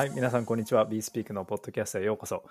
[0.00, 0.88] はい、皆さん、こんにちは。
[0.88, 2.42] BeSpeak のポッドキャストへようこそ。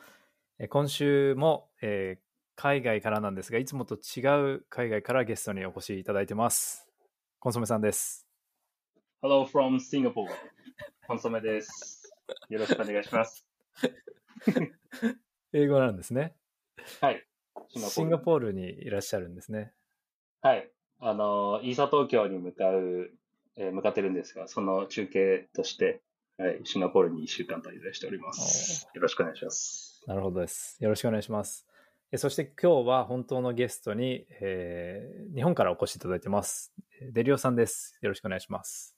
[0.59, 2.23] え今週も、えー
[2.55, 4.21] 海外からなんですが、いつもと違
[4.57, 6.87] う海外からゲストにお越しいただいてます。
[7.39, 8.27] コンソメさんです。
[9.23, 10.27] Hello from Singapore.
[11.07, 12.13] コンソメです。
[12.49, 13.47] よろしくお願いします。
[15.51, 16.35] 英語なんですね。
[17.01, 17.25] はい。
[17.69, 19.73] シンガポールにいらっしゃるんですね。
[20.41, 20.71] はい。
[20.99, 23.09] あの、イーサ東京に向かう、
[23.55, 26.03] えー向かってるんですが、その中継として、
[26.39, 28.87] はい、シンガポールに1週間滞在しております。
[28.95, 30.01] よろしくお願いします。
[30.07, 30.77] なるほどです。
[30.79, 31.65] よろしくお願いします。
[32.13, 36.71] えそして今日は本当のゲストに、えー日本からお越しいただいてます。
[37.11, 37.97] デリオさんです。
[38.01, 38.95] よろしくお願いします。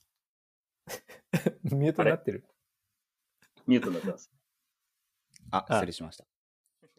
[1.63, 2.45] ミュートになってる？
[3.65, 4.31] ミュートになってます。
[5.49, 6.25] あ、あ失礼しました。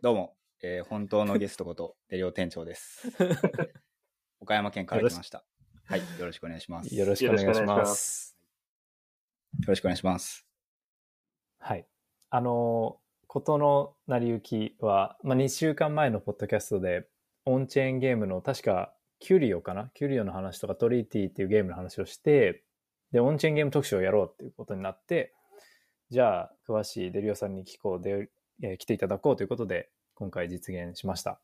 [0.03, 3.07] どうも、えー本当のゲストこと、 デリオ店長です。
[4.41, 5.45] 岡山県から来ました。
[5.85, 6.93] はい、よろしくお願いします。
[6.93, 7.77] よろしくお願いしま。
[7.77, 8.42] ますよ
[9.69, 10.47] ろしくお願いします。
[11.59, 11.87] はい。
[12.31, 17.07] あの、ことの成り行きは、まあ、2週間前のポッドキャストで、
[17.45, 19.91] オンチェーンゲームの、確か、キュリオかな？
[19.95, 22.65] キュリオの話とか、トリーティーっていうゲームの話をして、
[23.13, 25.33] で、オンチェーンゲーム特集をやろうっていうことになって、
[26.11, 28.31] じゃあ、詳しいデリオさんに聞こうで、
[28.63, 31.41] えー来ていただこうということで、今回実現しました。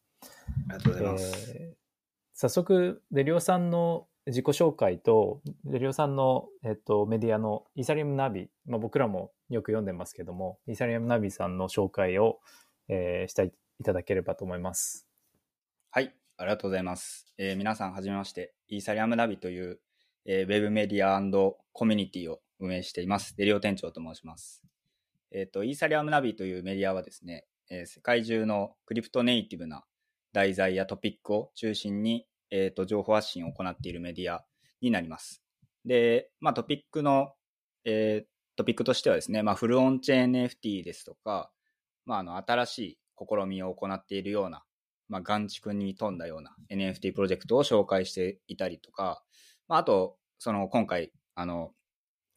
[0.71, 1.53] ありがとうございます。
[1.57, 1.79] えー
[2.41, 12.39] 早速、デリオさんの自己紹介と、デリオさんの、えっと、メディアのイーサリアムナビ、まあ、僕らもよく読んでますけども、イーサリアムナビさんの紹介を、
[12.89, 15.07] えーしていいただければと思います。
[15.91, 17.33] はい、ありがとうございます。
[17.39, 19.81] えー皆さんはじめまして、イーサリアムナビという、
[20.27, 21.19] えーウェブメディア
[21.73, 23.35] コミュニティを運営しています。
[23.37, 24.63] デリオ店長と申します。
[25.31, 29.85] えっ、と、イーサリアムナビというメディアはですね、えー世界中のクリプトネイティブな
[30.35, 34.45] 題材やトピックを中心に、えっ、と、情報発信を行っているメディア
[34.81, 35.43] になります。
[35.85, 37.33] で、まあトピックの、
[37.85, 41.53] えートピックとしてはですね、まあフルオンチェーン NFT ですとか、
[42.07, 44.65] まああの、新しい試みを行っているような、
[45.09, 49.23] まあ、眼畜に富んだような NFT プロジェクトを紹介していたりとか、
[49.69, 51.73] まあ、あと、その今回、あの、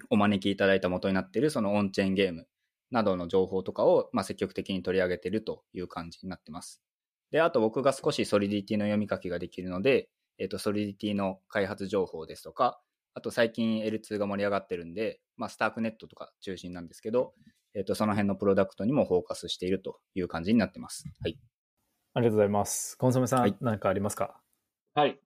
[0.09, 2.47] お招きいただいた元になっているそのオンチェーンゲーム
[2.89, 6.81] などの情報とかを、まあ、積極的に取り上げているという感じになってます。
[7.31, 12.81] で、あと僕が少しソリディティの読み書きができるので、えっ、と、ソリディティの開発情報ですとか、
[13.13, 17.33] あと最近 L2 が盛り上がってるんで、まあ、スタークネットとか中心なんですけど、
[17.73, 21.05] えっ、と、その辺のプロダクトにもフォーカスしているという感じになってます。
[21.21, 21.37] はい。
[22.13, 22.97] ありがとうございます。
[22.97, 24.41] コンソメさん、はい何かありますか？
[24.93, 25.19] はい。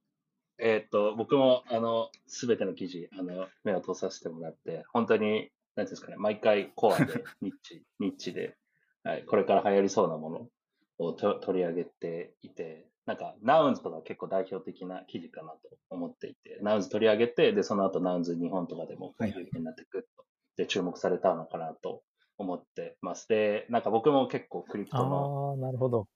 [0.60, 5.50] えーっと、僕も、あの、すべての記事、あの、目を通させてもらって、本当に、なんてい
[5.80, 7.06] うんですかね、毎回コアで、
[7.42, 8.56] ニッチ、ニッチで、
[9.04, 10.50] はい、これから流行りそうなもの
[10.98, 15.58] をと取り上げていて、なんか、ナウンズとか結構代表的な記事かなと
[15.90, 20.24] 思っていて、ナウンズ取り上げて、で、その後ナウンズ日本とかでも、はいはいになってくると、
[20.58, 22.02] で、注目されたのかなと
[22.38, 23.28] 思ってます。
[23.28, 26.08] で、なんか僕も結構クリプトの、ああ、なるほど。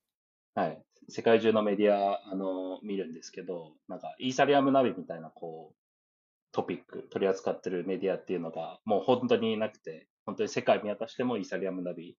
[0.55, 0.81] はい。
[1.09, 5.75] 世界中のメディア、あの、見るんですけど、なんか、イーサリアムナビみたいな、こう、
[6.51, 12.17] トピック、取り扱ってるメディアっていうのが、もう本当になくて、本当に世界見渡してもイーサリアムナビ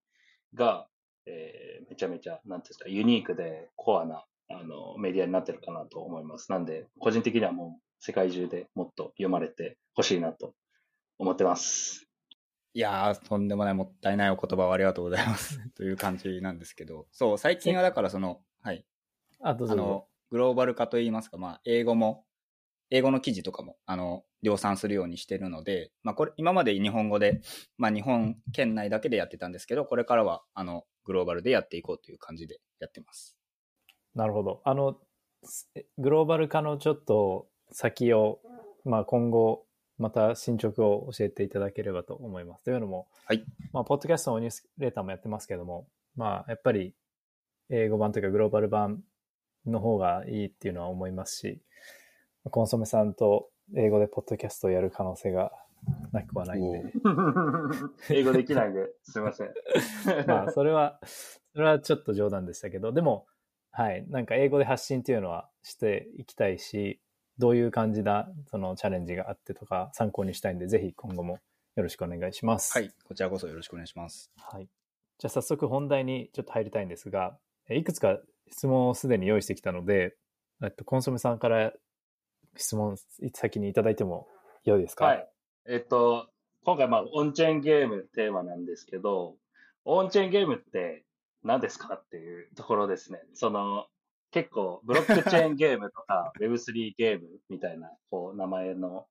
[0.54, 0.88] が、
[1.26, 6.50] えーめちゃめちゃ、なんていうんですか、ユニークでコアな、あの、メディアになってるかなと思います。
[6.50, 10.54] なんで、個人的にはもう、世界中でもっと読まれてほしいなと
[11.18, 12.06] 思ってます。
[12.72, 15.58] いやー、とんでもないもったいないお言葉をありがとうございます。
[15.74, 17.08] という感じなんですけど。
[17.10, 18.86] そう、最近はだからその、はい。
[19.40, 19.90] あ、どうぞどうぞ。
[19.92, 22.24] あの、グローバル化といいますか、まあ、英語も、
[22.90, 27.40] 英語の記事とかも、あの、量産するようにしてるので、まあ、これ、今まで日本語で、
[27.76, 33.36] まあ、日本圏内だけでやってたんですけど、これからは、あの、グローバルでやっていこうという感じでやってます。
[34.14, 34.60] なるほど。
[34.64, 34.98] あの、
[35.44, 38.40] すグローバル化のちょっと先を、
[38.84, 39.64] まあ今後、
[39.98, 42.64] また進捗を教えていただければと思います。
[42.64, 43.44] というのも、はい。
[43.72, 46.94] まあ、ポッドキャストのニュースレーターもやってますけども、まあ、やっぱり、
[47.68, 49.02] 英語版というかグローバル版
[49.66, 51.60] の方がいいっていうのは思いますし、
[52.44, 55.52] コンソメさんと英語でポッドキャストをやる可能性が
[56.12, 56.92] なくはないんで、
[58.10, 59.52] 英語できないんで、すいません。
[60.26, 63.26] まあ、それは、それはちょっと冗談でしたけど、でも、
[63.72, 67.00] はい、なんか英語で発信っていうのはしていきたいし、
[67.38, 71.38] どういう感じな、そのチャレンジがあってとか参考にしたいんで、ぜひ今後も
[71.76, 72.76] よろしくお願いします。
[72.76, 72.90] はい。
[73.04, 74.30] こちらこそよろしくお願いします。
[74.36, 74.68] はい。
[75.18, 77.38] じゃあ早速本題にちょっと入りたいんですが、
[77.68, 80.16] えいくつか質問をすでに用意してきたので、
[80.62, 81.72] えっと、コンソメさんから
[82.56, 82.96] 質問
[83.34, 84.26] 先にいただいても
[84.64, 85.04] 良いですか？
[85.06, 85.28] はい。
[85.68, 86.28] えっと、
[86.64, 89.36] 今回まあ、オンチェーンゲームテーマなんですけど、
[89.84, 91.04] オンチェーンゲームって
[91.42, 93.20] 何ですかっていうところですね。
[93.34, 93.86] その、
[94.30, 99.06] 結構、ブロックチェーンゲームとか Web3 ゲームみたいな、こう、名前の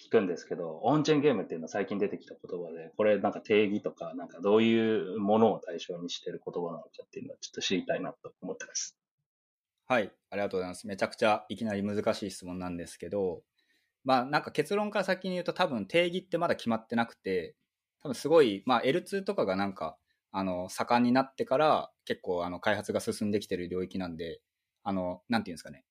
[0.00, 8.98] 聞くんですけど、オンチェーンゲームっていうのは最近出てきた言葉で、これなんか定義とか、なんかどういうものを対象にしている言葉なのかっていうのはちょっと知りたいなと思ってます。
[9.86, 10.86] はい、ありがとうございます。
[10.86, 13.42] めちゃくちゃいきなり難しい質問なんですけど、
[14.04, 17.56] まあなんか結論から先に言うと多分定義ってまだ決まってなくて、
[18.02, 19.96] 多分すごい、まあ L2 とかがなんか、
[20.32, 24.40] あの、盛んになってから結構あの開発が進んできてる領域なんで、
[24.82, 25.84] あの、なんていうんですかね。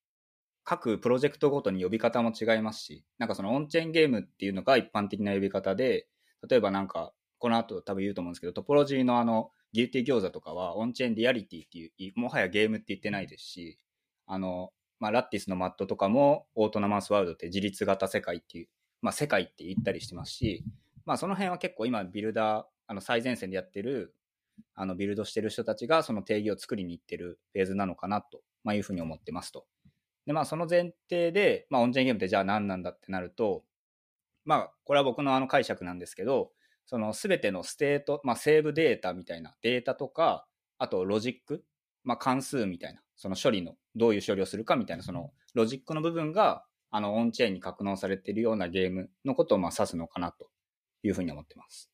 [0.64, 6.08] 各プロジェクトごとに呼び方も違いますし、なんかそのオンチェーンゲームっていうのが一般的な呼び方で、
[6.48, 13.78] 例えばなんか、この後多分言うと思うんですけど、トポロジーのあの、ギルティ餃子とかはオンチェーンリアリティっていう、もはやゲームって言ってないですし、
[14.26, 18.68] あの、まあ、 Lattice のマットとかも Autonomous World って自立型世界っていう、
[19.00, 20.64] まあ、世界って言ったりしてますし、
[21.04, 24.14] まあ、その辺は結構今ビルダー、あの最前線でやってる、
[24.76, 29.66] あのビルドしてる人たちがその定義を作りに行ってるフェーズなのかなと、まあ、いうふうに思ってますと。
[30.24, 33.64] で、まあ、その前提で、まあ、オンチェーンゲームってじゃあ何なんだってなると、
[34.44, 36.52] まあ、これは僕のあの解釈なんですけど、
[36.86, 40.46] そのすべてのステート、まあ、セーブデータみたいなデータとか、
[40.78, 41.64] あとロジック、
[42.04, 50.50] まあ、関数みたいな、その処理の、どういう処理をするかみたいな、そのロジックの部分が、あの、オンチェーンに格納されているようなゲームのことを、まあ、指すのかなと
[51.02, 51.90] いうふうに思ってます。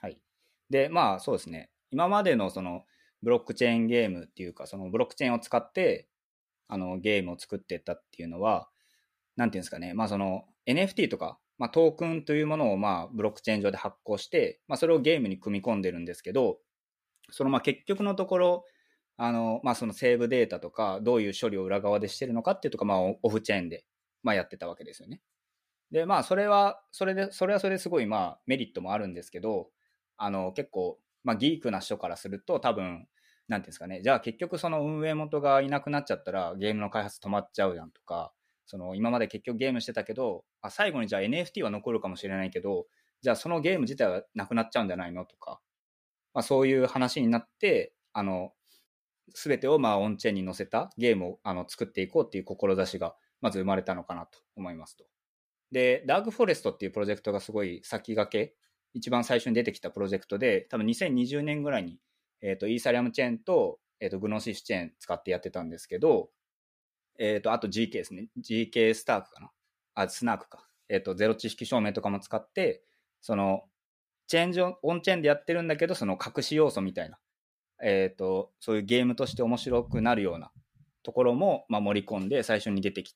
[0.00, 0.20] はい。
[0.68, 1.70] で、まあ、そうですね。
[1.90, 2.84] 今までのその、
[3.22, 6.08] ブロックチェーンゲームっていうか、そのブロックチェーンを使って、
[6.68, 8.68] あの、ゲームを作っていったっていうのは、
[9.36, 9.94] なんていうんですかね。
[9.94, 16.58] まあ、その、NFT とか、まあ、トークンというものを、まあ、ブロックチェーン上で発行して、まあ、それをゲームに組み込んでるんですけど、
[17.30, 18.64] その、まあ、結局のところ、
[19.22, 23.84] あの、まあ、そのセーブデータとか、どういう処理を裏側でしてるのかっていうとか、まあ、オフチェーンで、
[24.22, 25.20] まあ、やってたわけですよね。
[25.90, 29.68] で、まあ、それは、それで、それはそれですごい、まあ、メリットもあるんですけど、
[30.16, 33.08] あの、結構、まあ、ギークな人からすると、多分、
[33.46, 38.32] なんていうんですかね、じゃあ結局その運営元がいなくなっちゃったら、ゲームの開発止まっちゃうじゃんとか、
[38.64, 42.86] その今まで結局ゲームしてたけど、あ最後にじゃあ NFT は残るかもしれないけど、
[43.20, 45.60] じゃあそのゲーム自体はなくなっちゃうんじゃないのとか、
[46.32, 48.52] まあ、そういう話になって、あの、
[49.34, 55.04] すべてをまあオンチェーンに載せたゲームをあの作っていこうっていう志がまず生まれたのかなと思いますと。
[55.72, 58.54] で、ダークフォレストっていうプロジェクトがすごい先駆け、
[58.92, 62.00] 一番最初に出てきたプロジェクトで、多分2020年ぐらいに、
[62.42, 66.30] えっ、ー、と、イーサリアムチェーンと、えっ、ー、と、グノシスチェーン使ってやってたんですけど、
[67.18, 68.28] えっ、ー、と、あと GK ですね。
[68.40, 69.50] GK スタークかな。
[69.94, 70.66] あ、スナークか。
[70.88, 72.82] えっ、と、ゼロ知識証明とかも使って、
[73.20, 73.62] その、
[74.26, 77.18] チェーン上、オンチェーンでやってるんだけど、その隠し要素みたいな、
[77.82, 80.50] えっ、ー、と、そういうゲームとして面白くなるような
[81.02, 83.14] ところも、まあ、盛り込んで最初に出てき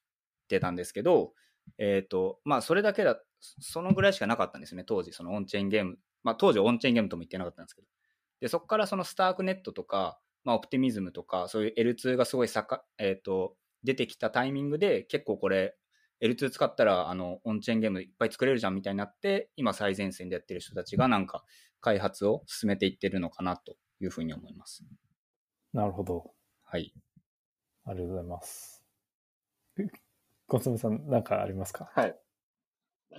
[0.48, 1.32] てたんですけど、
[1.78, 5.98] えっ、ー、と、まあ、それだけだ、そのぐらいしかなかったんですね、当時、そのオンチェーンゲーム。
[6.22, 7.88] まあ、当時オンチェーンゲームとも言ってなかったんですけど。
[8.40, 15.76] で、そこからそのスタークネットとか、まあ、オプティミズムとか、そういう L2 がすごいさか、えっ、ー、と、出てきたタイミングで、結構これ、
[16.22, 21.44] L2 使ったら、あの、オンチェーンゲームいっぱい作れるじゃんみたいになって、今最前線でやってる人たちがなんか、
[21.80, 24.84] 開発を進めていってるのかなというふうに思います。
[25.72, 26.32] なるほど。
[26.64, 26.92] はい。
[27.84, 28.84] ありがとうございます。
[30.46, 31.90] コスメさん、なんかありますか？
[31.94, 32.16] はい。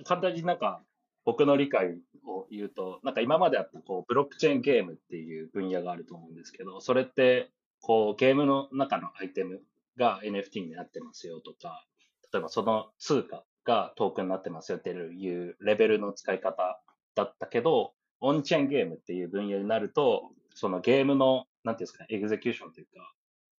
[0.04, 0.82] 簡単になんか、
[1.24, 7.50] 僕の理解を言うと、なんか今まであったこうブロックチェーンゲームっていう分野があると思うんですけど、それって
[7.80, 9.60] こうゲームの中のアイテム
[9.96, 11.84] が NFT になってますよとか、
[12.32, 16.80] 例えばその通貨がトークンになってますよっていうレベルの使い方
[17.16, 23.14] だったけど、オンチェーンゲームっていう分野になると、そのゲームの、なんていうんですか、エグゼキューションというか、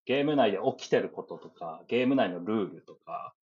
[0.05, 3.35] ゲーム内で起きてることとか、ゲーム内のルールとか、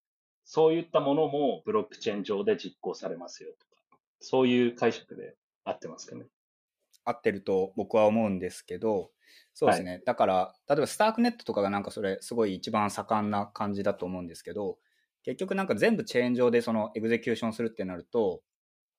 [0.43, 6.25] そういったものもブロックチェーン上で実行されますよとか、そういう解釈で合ってますかね？
[7.05, 9.11] 合ってると僕は思うんですけど、
[9.53, 9.91] そうですね。
[9.91, 14.79] はい、だから、例えばスタークネットとかがなんかそれすごい一番盛んな感じだと思うんですけど、
[15.23, 18.43] 結局なんか全部チェーン上でそのエグゼキューションするってなると、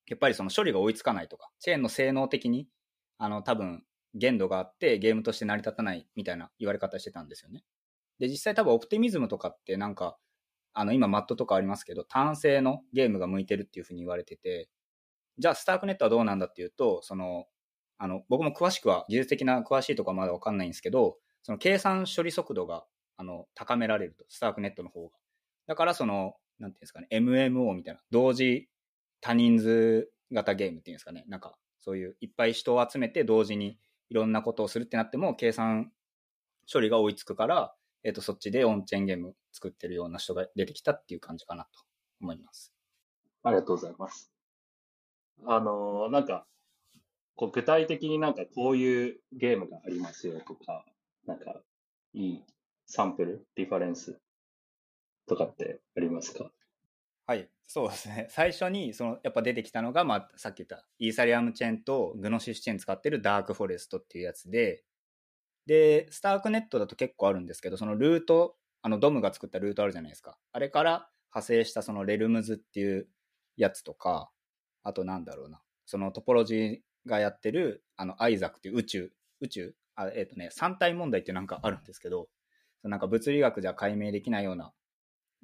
[0.08, 2.68] やっぱりその処理が追いつかないとか、チェーンの性能的に、
[3.18, 3.84] あの、多分、
[4.16, 7.62] 限度があってゲームとして成り立たないみたいな言われ方してたんですよね。
[8.18, 10.16] で、実際多分オプティミズムとかってなんか、
[10.72, 14.68] あの、今マットとかありますけど、単性のゲームが向いてるっていうふうに言われてて、
[15.38, 17.46] じゃあスタークネットはどうなんだっていうと、その、
[17.98, 22.84] あの、僕も詳しくは、技術的な詳しいとこはまだわかんないんですけど、その計算処理速度が、
[23.16, 25.16] あの、高められると、スタークネットの方が。
[25.66, 28.68] だからその、なんていうんですかね、MMO みたいな、同時
[29.20, 33.78] 多人数型ゲームっていうんですかね、なんか、そういういっぱい人を集めて同時に
[34.10, 35.92] いろんなことをするってなっても、計算
[36.72, 41.70] 処理が追いつくから、えっ、ー、と、そっちでオンチェーンゲーム作ってるような人が出てきたっていう感じかなと
[42.20, 42.72] 思います。
[43.42, 44.30] ありがとうございます。
[45.44, 46.46] あの、なんか、
[47.34, 50.84] こう具体的になんかこういうゲームがありますよとか、
[51.26, 51.60] なんか、
[52.14, 52.44] いい
[52.86, 54.18] サンプル、リファレンス
[55.26, 56.50] とかってありますか、
[57.68, 58.28] そうですね。
[58.30, 64.84] 最初に、その、やっぱ出てきたのが、まあ、さっき言った、イーサリアムチェーンとグノシスチェーン使ってるダークフォレストっていうやつで、
[65.66, 70.38] で、スタークネットだと結構あるんですけど、そのルート、あの、ドムが作ったルートあるじゃないですか。
[70.52, 73.08] あれから派生したそのレルムズっていう
[73.56, 74.30] やつとか、
[74.84, 79.74] あとなんだろうな、そのトポロジーがやってる、あの、アイザックっていう宇宙、宇宙？
[79.96, 82.28] あ、えっ、とね、三体問題ってなんかあるんですけど、
[82.84, 84.72] なんか物理学じゃ解明できないような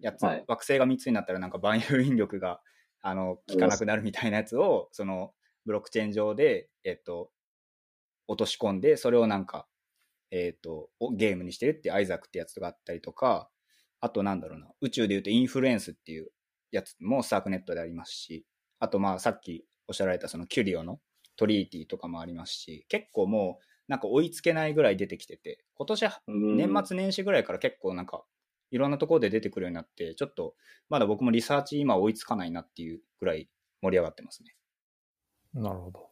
[0.03, 0.45] やつ、はい。
[0.47, 2.61] 惑星が3つになったらなんか万有引力が
[3.01, 5.33] あの効かなくなるみたいなやつをその
[5.65, 7.31] ブロックチェーン上で、えっと、
[8.29, 9.67] 落とし込んでそれをなんか、
[10.31, 13.49] えっと、おゲームにしてるってアイザックってやつがあったりとか
[14.01, 16.29] あとなんだろうな宇宙でいうとインフルエンスっていう
[16.71, 18.47] やつもスタークネットでありますし
[18.79, 20.99] あとまあさっきおっしゃられたそのキュリオの
[21.37, 26.57] トリーティとかもありますし結構もうなんか追いつけないぐらい出てきてて今年うん。
[26.57, 28.25] 年末年始ぐらいから結構なんか
[28.73, 30.55] いろんなところで出てくるようになってちょっと
[30.89, 33.49] まだ僕もリサーチ今追いつかないなっていうぐらい
[33.83, 34.55] 盛り上がってますね。
[35.55, 36.09] なるほど。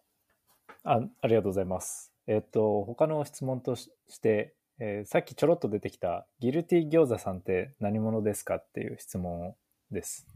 [0.85, 2.12] あありがとうございます。
[2.26, 9.55] えっ、と、他の質問としして、えーさっきちょろっと出てきた、ギルティ餃子さんって何者ですかっていう質問
[9.90, 10.26] です。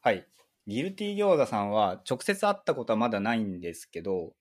[0.00, 0.26] はい。
[0.66, 4.34] ギルティ餃子さんは直接会ったことはまだないんですけど、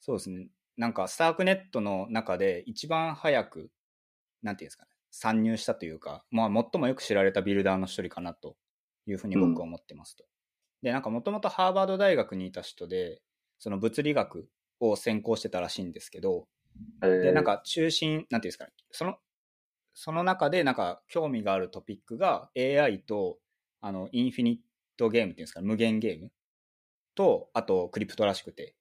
[0.00, 0.48] そうですね。
[0.76, 3.70] なんかスタークネットの中で一番早く、
[4.42, 8.56] なんていうんですかね、参入したというか、まあ最もよく知られたビルダーの一人かなと
[9.06, 10.24] いうふうに僕は思ってますと。
[10.82, 13.22] で、なんかもともとハーバード大学にいた人で、
[13.58, 14.48] その物理学
[14.80, 16.48] を専攻してたらしいんですけど、
[17.00, 19.18] で、なん、か中心、なんていうんですかね、その、
[19.94, 23.38] その中でなんか興味があるトピックが AI と、
[23.80, 24.56] あの、インフィニッ
[24.96, 26.32] トゲームっていうんですか、無限ゲーム
[27.14, 28.74] と、あとクリプトらしくて。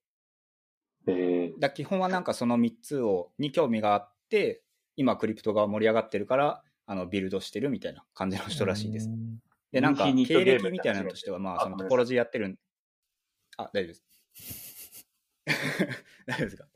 [1.08, 4.64] えーだ基本はなんかその3つを、に興味があって、
[4.96, 9.12] 今クリプトが盛り上がってるから、あの、ビルドしてるみたいな感じの人らしいですう。
[9.12, 9.40] ん
[9.72, 12.56] で、なんか経ゲーム歴みたいなのとしては、まあ、あそのトポロジーやってるん、
[13.58, 14.06] あ、大丈夫です。
[16.28, 16.66] 大丈夫ですか？
[16.66, 16.70] す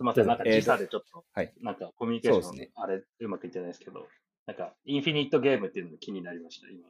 [0.00, 4.06] みません、なんか時差でちょっと、はいなんかコミュニケーション、ねあれ、うまくいってないですけど、
[4.46, 6.88] なんか、インフィニットゲームっていうのが気になりました、今。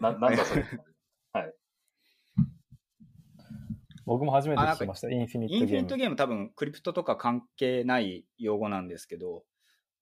[0.12, 0.64] ななんだそれ。
[4.06, 5.10] 僕も初めて聞きました。
[5.10, 6.16] インフィニインフィニッットゲーム。
[6.16, 9.44] トゲーム多分クリプトとか関係ない用語なんですけど、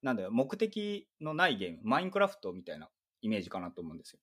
[0.02, 2.88] なんだよ、目的のないゲーム、マインクラフトみたいな
[3.21, 4.21] イメージかなと思うんですよ。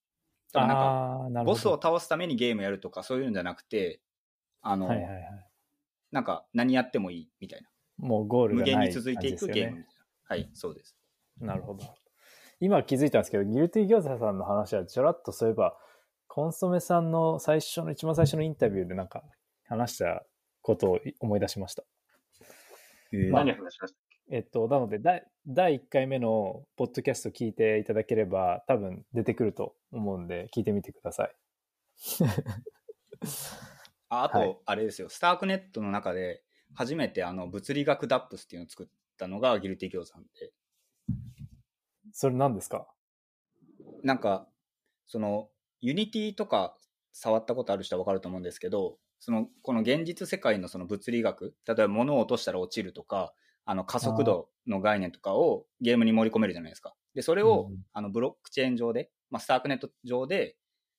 [0.54, 1.52] だからなんか、ああー、なるほど。
[1.54, 4.02] ボスを倒すためにゲームやるとかそういうんじゃなくて、
[4.62, 5.24] あの、はいはいはい。
[6.12, 7.70] なんか何やってもいいみたいな。
[7.98, 10.06] もうゴール無がない限に続いていくゲームみたいな。
[10.24, 10.98] はい、そうです。
[11.40, 11.84] なるほど。
[12.60, 15.78] 今気づいたんですけど、ギルティ餃子さんの話はちょらっとそういえば、
[16.28, 19.24] コンソメさんの最初の、一番最初のインタビューでなんか
[19.68, 20.26] 話した
[20.62, 21.84] ことを思い出しました。
[23.12, 24.00] 何を話しました
[24.32, 31.36] えっと、なので、第第1回目のポッドキャスト聞いていただければ、多分出てくると思うんで、聞いてみてください。
[34.10, 34.58] ああと、はい。
[34.66, 36.44] あれですよ、 Starknet の中で
[36.76, 38.88] 初めてあの物理学 dApps っていうのを作っ
[39.18, 40.54] たのが Guilty Gyozaさんで、
[42.12, 42.88] それ何ですか？
[44.04, 44.48] なんか、
[45.08, 45.50] その、
[45.82, 46.78] Unity とか
[47.12, 53.34] 触ったことある人はわかると思うんですけど、その、この現実世界のその物理学、例えば物を落としたら落ちるとか、
[53.70, 56.96] あの加速度の概念とかをゲームに盛り込めるじゃないですか。
[57.14, 60.56] で、それを、うんあのブロックチェーン上で、まあ、スタークネット上で、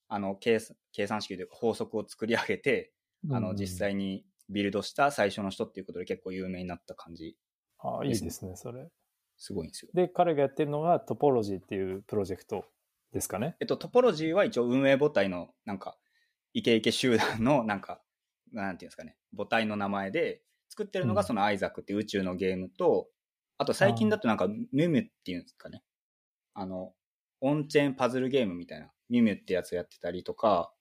[0.07, 2.93] あの計算計算式というか法則を作り上げて、
[3.33, 7.37] あの実際にビルドした最初の人っていうことで結構有名になった感じ、
[7.81, 8.87] ああ、いいですね、それ。
[9.37, 9.91] すごいんですよ。
[9.93, 12.67] で、彼がやってるのがトポロジーっていうプロジェクト
[13.13, 13.57] ですかね。
[13.59, 15.99] えっと、トポロジーは一応運営母体の、なんか、
[16.53, 18.01] イケイケ集団の、なんか、
[18.53, 20.43] なんていうんですかね、母体の名前で、
[20.81, 23.09] 作ってるのがうんそのアイザックっていう宇宙のゲームと、
[23.59, 25.83] あと最近だとなんか、ミュミュっていうんですかね、
[26.55, 26.95] あの、
[27.43, 30.73] オンチェーンパズルゲームみたいな、ミュミュってやつやってたりとか、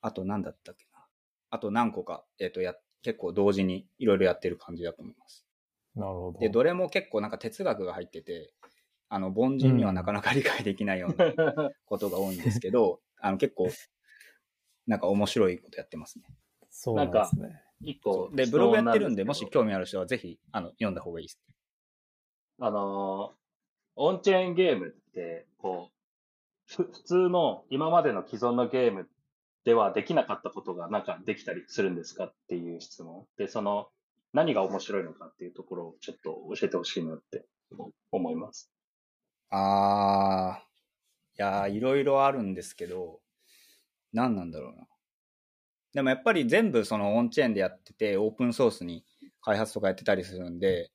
[0.00, 1.04] あと何だったっけな。
[1.50, 5.46] あと何個か、えっと、や、結構同時にいろいろやってる感じだと思います。
[5.94, 6.40] なるほど。
[6.40, 8.52] で、どれも結構なんか哲学が入ってて、
[9.08, 13.68] あの、凡人にはなかなか理解できないようなことが多いんですけど、あの結構、
[14.86, 16.24] なんか面白いことやってますね。
[16.70, 17.62] そうなんですね。
[17.84, 21.40] 一個で、ブログやってるんで、もし興味ある人はぜひ、あの、読んだ方がいいです。
[22.60, 23.36] あのー、
[23.96, 25.92] オンチェーンゲームって、こう、
[26.66, 29.08] ふ普通の今までの既存のゲーム
[29.64, 33.26] ではできなかったことがなんかできたりするんですかっていう質問。
[33.36, 33.88] で、その、
[34.32, 37.44] 何が面白いのかっていうところをちょっと教えてほしいなって
[38.10, 38.70] 思います。
[39.50, 40.64] あー、い
[41.36, 43.20] やー、いろいろあるんですけど、
[44.12, 44.86] 何なんだろうな。
[45.94, 49.04] でもやっぱり全部そのオンチェーンでやってて、オープンソースに
[49.42, 50.90] 開発とかやってたりするんで、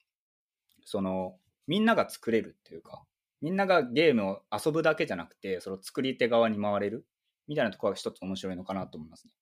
[0.85, 1.37] その、
[1.67, 3.03] みんなが作れるっていうか、
[3.41, 7.05] みんながゲームを遊ぶだけじゃなくて、その作り手側に回れる
[7.47, 9.33] みたいなところが一つ面白いのかなと思いますね。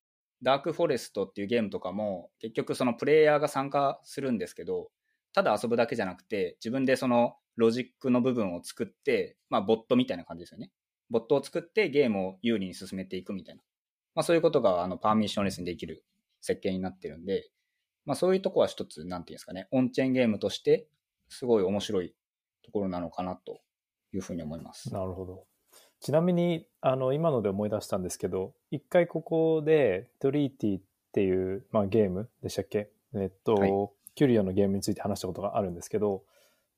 [0.42, 4.90] ダークフォレストっていうゲームとかも、結局そのプレイヤーが参加するんですけど、
[5.34, 10.72] ただ遊ぶだけじゃなくて、自分でそのロジックの部分を作って、まあ、ボットみたいな感じですよね。
[11.10, 13.62] ボットを作ってゲームを有利に進めていくみたいな。
[14.16, 16.04] まあ、そういうことがあのパーミッションレスにできる
[16.42, 17.50] 設計になってるんで、
[18.06, 20.88] まあ、そういうとこは一つ、なんていうんですかね、オンチェーンゲームとして、
[21.28, 22.16] すごい面白い
[22.64, 23.60] ところなのかなと
[24.14, 24.94] いうふうに思います。
[24.94, 25.46] なるほど。
[26.00, 30.82] ちなみに、あの、今ので思い出したんですけど、一回ここで、トリーティっ
[31.12, 32.90] ていう、まあ、ゲームでしたっけ？
[33.16, 33.72] えっと、はい、
[34.14, 36.24] キュリオのゲームについて話したことがあるんですけど、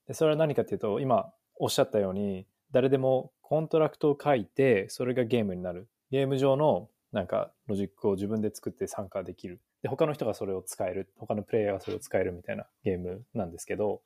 [0.08, 5.90] でそれは何かっていうと、今おっしゃったように、誰でもコントラクトを書いて、それがゲームになる。
[6.10, 9.60] ゲーム上のなんかロジックを自分で作って参加できる。
[9.82, 11.12] で、他の人がそれを使える。
[11.18, 14.04] 他のプレイヤーがそれを使えるみたいなゲームなんですけど、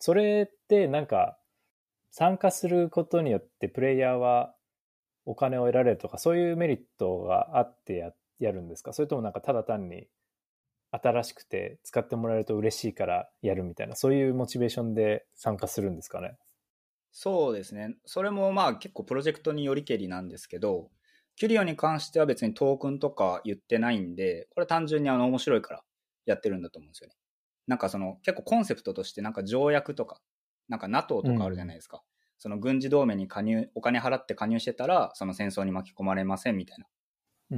[0.00, 1.38] それってなんか
[2.10, 4.52] 参加することによってプレイヤーは
[5.24, 8.10] お金を得られるとか、そういうメリットがあってや
[8.40, 8.92] やるんですか？
[8.92, 10.08] それともなんかただ単に
[10.90, 16.36] 新しくて使ってもらえると嬉しいからやるみたいな、そういうモチベーションで参加するんですかね？
[17.16, 17.94] そうですね。
[18.04, 20.90] それもまあ結構プロジェクトによりけりなんですけど、
[21.36, 25.82] キュリオに関しては別にトークンとか言ってないんで、これ単純にあの面白いから
[26.26, 27.14] やってるんだと思うんですよね。
[27.66, 30.20] なんかその結構コンセプトとしてなんか条約とか
[30.68, 31.98] なんか NATO とかあるじゃないですか。
[31.98, 32.02] うん、
[32.38, 36.86] その軍事同盟に加入、お金払って加入してたら、その戦争に巻き込まれませんみたいな、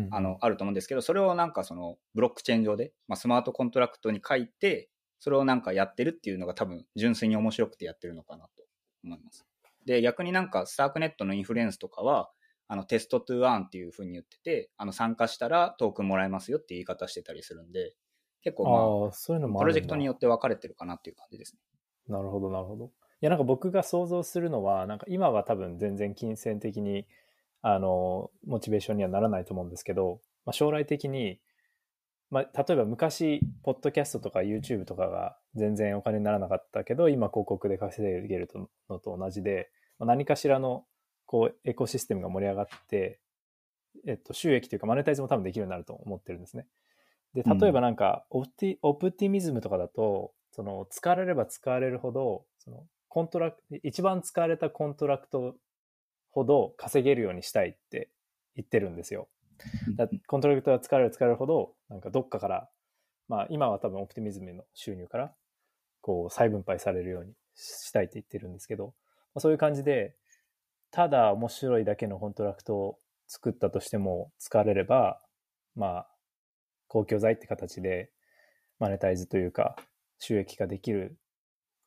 [0.00, 8.64] うん、あの、あると思うんですけど、それをなんかそのブロックチェーン上で、まあ、スマートコントラクトに書いて、それをなんかやってるっていうのが多分純粋に面白くてやってるのかなと
[9.04, 9.46] 思います。
[9.86, 12.30] で、逆になんかスタークネットのインフルエンスとかは、
[12.68, 17.94] あのテストトゥーアンっていうふうに言ってて、あの参加したらトークンもらえますよって言い方してたりするんで、
[18.42, 21.60] 結構まあ、そういうのもプロジェクトによって分かれてるかなっていう感じですね。
[22.08, 22.84] なるほど、なるほど。
[22.86, 22.88] い
[23.20, 27.06] や、なんか僕が想像するのは、なんか今は多分全然金銭的に、
[27.62, 31.40] あの、モチベーションにはならないと思うんですけど、まあ、将来的に、
[32.30, 38.48] まあ、例えば昔、ポッドキャストとか YouTube とかが全然お金にならなかったけど、今広告で稼げる
[38.88, 40.84] のと同じで、まあ、何かしらの
[41.26, 43.20] こうエコシステムが盛り上がって、
[44.06, 46.66] えっと、収益というかマネタイズも多分できるようになると思ってるんですね。
[47.34, 55.54] で、例えばなんか、 Opti、Optimism とかだと、その、使われれば使われるほど、その、コントラクト、一番使われたコントラクト
[56.30, 58.10] ほど稼げるようにしたいって
[58.54, 59.28] 言ってるんですよ。
[59.96, 62.68] だコントラクトが使われる使われるほど、なんかどっかから、
[63.28, 65.34] まあ今は多分 Optimism の収入から、
[66.00, 68.92] こう再分配されるようにしたいって言ってるんですけど、ま
[69.36, 70.14] あ、そういう感じで、
[70.90, 75.20] ただ面白いだけのコントラクトを作ったとしても使われれば、
[75.74, 76.08] まあ、
[76.88, 78.10] 公共財って形で
[78.78, 79.76] マネタイズというか
[80.18, 81.18] 収益化できる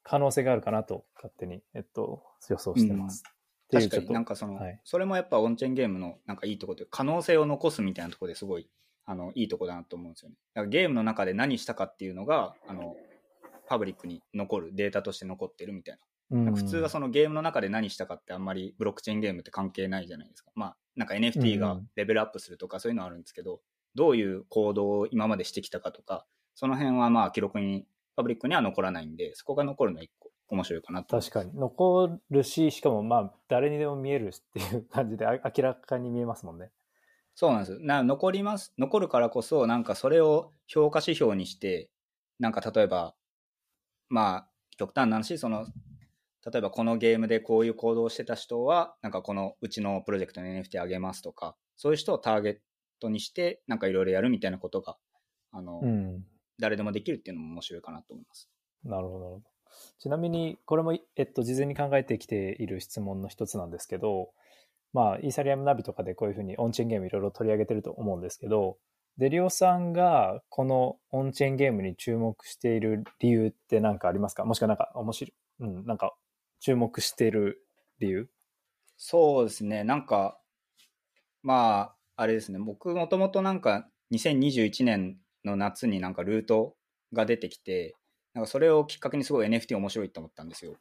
[0.04, 3.24] 可能性があるかなと勝手に、えっと、予想してます。
[3.72, 8.70] うん、確かになんかその、はい、それもやっぱオンチェーンゲームのなんかいいところで、可能性を残すみたいなところですごい、
[9.06, 10.36] あの、いいとこだなと思うんですよね。
[10.54, 12.96] だからゲームの中で何したかっていうのが、あの、
[13.68, 16.02] パブリックに残る、データとして残ってるみたいな。
[16.30, 20.52] な普通はそのゲームの中で何したかってあんまりブロックチェーンゲームって関係ないじゃないですか。
[20.56, 23.62] まあ、なんか NFT がレベルアップするとかそういうのはあるんですけど、
[23.96, 31.20] どういう行動を今までしてきたかとか、その辺はまあ記録に、パブリックには残らないんで、そこが残るのは一個面白いかなと。
[31.20, 31.52] 確かに。
[31.56, 36.72] 残るし、しかもまあ、誰にでも見えるっていう感じで、明らかに見えますもんね。
[37.36, 37.80] そうなんです。
[37.80, 38.74] な残ります。
[38.78, 41.90] 残るからこそ、なんかそれを評価指標にして、
[42.40, 43.16] なんか例えば、
[44.10, 45.66] まあ、極端な話、その、
[46.46, 52.58] 例えばこのゲームでこういう行動をしてた人は、なんかこのうちのプロジェクトに NFT あげますとか、そういう人をターゲッ
[53.00, 54.98] トにして、なんかいろいろやるみたいなことが、
[55.52, 56.24] あの、うん、
[56.60, 58.50] 誰でもできるっていうのも面白いかなと思います。
[58.84, 59.44] なるほど、なるほど。
[60.00, 64.32] ちなみに、これも、えっと、事前に考えてきている質問の一つなんですけど、
[64.94, 68.78] まあ、イーサリアムナビとかでこういうふうにオンチェーンゲームいろいろ取り上げてると思うんですけど、
[69.18, 74.46] デリオさんがこのオンチェーンゲームに注目している理由って何かありますか？
[74.46, 76.16] もしくはなんか面白い、うん、なんか
[76.60, 77.66] 注目している
[78.00, 78.30] 理由？
[78.98, 80.40] そうですね、なんか、
[81.42, 86.76] まあ、あれですね、僕もともとなんか2021年の夏になんかルート
[87.14, 87.96] が出てきて、
[88.34, 90.76] なんかそれをきっかけにすごい NFT 面白いと思ったんですよ。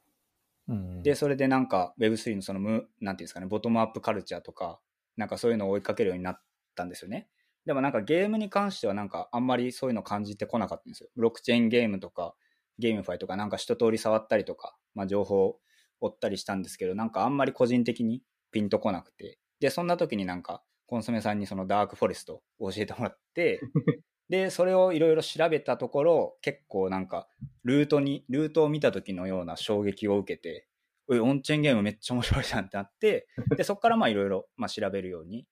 [0.69, 4.81] うん、で、それでなんか Web3 のその無、なんていうんですかね、ボトムアップカルチャーとか、
[5.17, 6.41] なんかそういうのを追いかけるようになっ
[6.75, 7.29] たんですよね。
[7.67, 11.09] でもなんかゲームに関してはなんかあんまりそういうの感じてこなかったんですよ。
[11.14, 12.35] ブロックチェーンゲームとか、
[12.79, 15.61] ゲームファイとかなんか一通り触ったりとか、まあ情報を
[16.01, 19.39] 追ったりしたんですけど、なんかあんまり個人的にピンとこなくて。
[19.61, 23.61] で、そんな時になんかコンソメさんにそのダークフォレストを教えてもらって、
[24.29, 27.29] で、それをいろいろ調べたところ、結構なんか、
[27.65, 30.69] ルートに、ルートを見た時のような衝撃を受けて、
[31.09, 35.47] オンチェーンゲームめっちゃ面白いじゃんってなって、で、そこからまあいろいろまあ調べるように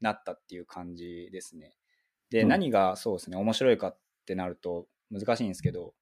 [0.00, 1.76] なったっていう感じですね。
[2.30, 5.94] で、うん何がそうですね、面白いかってなると難しいんですけど、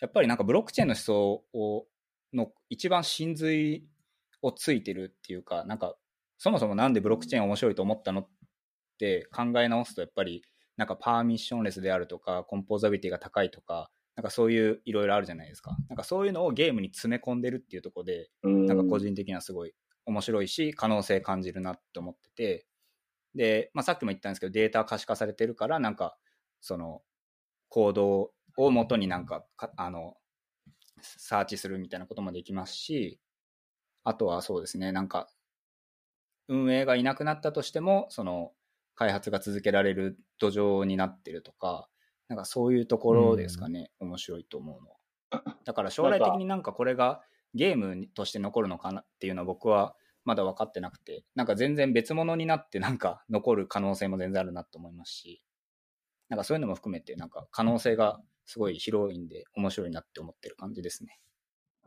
[0.00, 1.86] やっぱりなんかブロックチェーンの思想を
[2.32, 3.84] の一番真髄
[4.42, 5.96] をついてるっていうか、なんか
[6.38, 8.28] そもそもなんでブロックチェーン面白いと思ったのっ
[8.98, 10.42] て考え直すとやっぱり
[10.76, 15.76] なんかパーミッションレスであるとかコンポーザビリティが高いとかなんかそういういろいろあるじゃないですか。
[15.88, 19.74] なんかそういうのをゲームに詰め込んでるっていうところでななんか個人的にはすごい
[20.06, 22.66] 面白いし可能性感じるなって思ってて。
[23.34, 26.16] で、まあ、さっきも言ったんですけどデータ可視化されてるからなんか
[26.60, 27.02] その
[27.68, 30.16] 行動をもとになんかかあの
[31.02, 33.18] サーチするみたいなこともできますし
[34.04, 35.28] あとはそうですねなんか
[36.48, 38.52] 運営がいなくなったとしてもその
[38.94, 41.88] 開発が続けられる土壌になってるとか
[42.28, 44.90] なんかそういうところですかね、面白いと思うの
[45.40, 45.56] は。
[45.64, 47.22] だから将来的になんかこれが
[47.54, 55.42] ゲームとして残るのかなっていうのは僕はまだ分かってなくてなんか全然別物になってなんか残る可能性も全然あるなと思いますし
[56.28, 61.18] なんかそういうのも含めてなんか可能性がすごい広いんで面白いなって思ってる感じですね。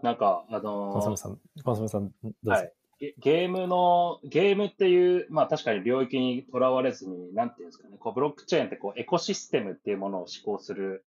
[0.01, 2.51] なんか、あのコンソメさん、コンソメさん、どうぞ。
[2.51, 11.04] はいゲゲームの、ゲームっていう、まあ確かに領域にとらわれずに、なんていうんですかね、こうブロックチェーンってこうエコシステムっていうものを思考する、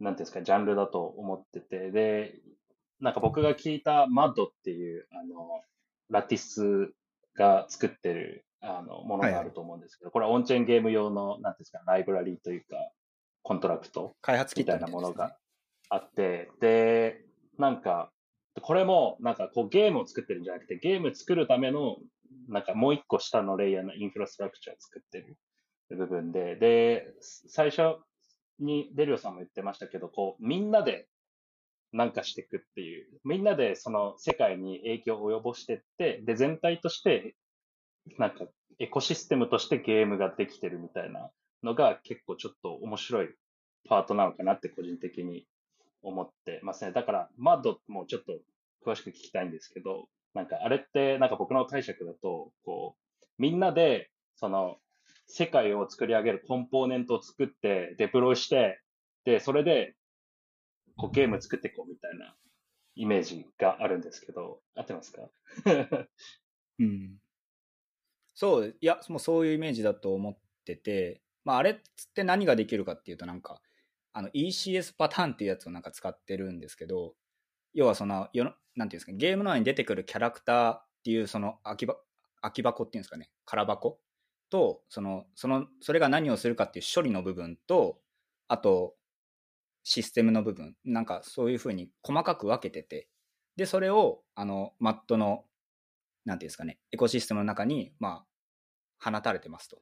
[0.00, 2.34] なんていうんですか、ジャンルだと思ってて、で、
[3.00, 5.62] なんか僕が聞いた MUD っていう、あの、
[6.10, 6.92] Lattice
[7.36, 12.76] が作ってる、あの、ものがあると思うんですけど、これはオンチェーンゲーム用の、なんですか、ライブラリーというか、
[13.42, 15.36] コントラクト開発みたいなものが
[15.88, 17.24] あって、で、
[17.56, 18.10] なんか、
[18.60, 21.96] これも、なんかこうゲームを作ってるんじゃなくて、ゲーム作るための、
[22.48, 25.38] なんかもう一個下のレイヤーのインフラストラクチャーを作ってる
[25.96, 27.98] 部分で、で、最初
[28.58, 31.08] にデリオさんも言ってましたけど、こう、みんなで
[31.92, 37.34] なんかしていくっていう、みんなでその世界に影響を及ぼしていって、で、全体として、
[38.18, 38.46] なんか
[38.78, 41.30] エコシステムとしてゲームができてるみたいな
[41.62, 43.28] のが結構ちょっと面白い
[43.88, 45.46] パートなのかなって個人的に
[46.02, 46.92] 思ってますね。
[46.92, 48.38] だから、マッドもちょっと
[48.86, 54.76] 詳しく聞きたいんですけど、なんかあれって、なんか僕の解釈だと、こう、みんなで、その、
[55.26, 58.80] 世界を作り上げるコンポーネントを作って、デプロイして、
[59.24, 59.94] で、それで、
[60.96, 62.34] こうゲーム作っていこうみたいな
[62.94, 65.28] イメージがあるんですけど、合ってますか？
[66.78, 67.18] うん。
[68.40, 73.60] そう、いや、もうそういうイメージだと思ってて、まあ、あれっつって何ができるかっていうと、なんか、
[74.12, 77.14] あの ECS パターンっていうやつをなんか使ってるんですけど、
[77.74, 83.98] 要はその、よなんていうんですか、ゲーム内に出てくるキャラクターっていうその空き空き箱っていうんですかね、空箱
[84.50, 87.98] と、その、その、それが何をするかっていう処理の部分と、
[88.46, 88.94] あと、
[89.82, 93.08] システムの部分、なんかそういうふうに細かく分けてて、
[93.56, 95.44] で、それを、あの、マットの、
[96.24, 98.27] なんていうんですかね、エコシステムの中に、まあ、
[98.98, 99.80] 放たれてますと。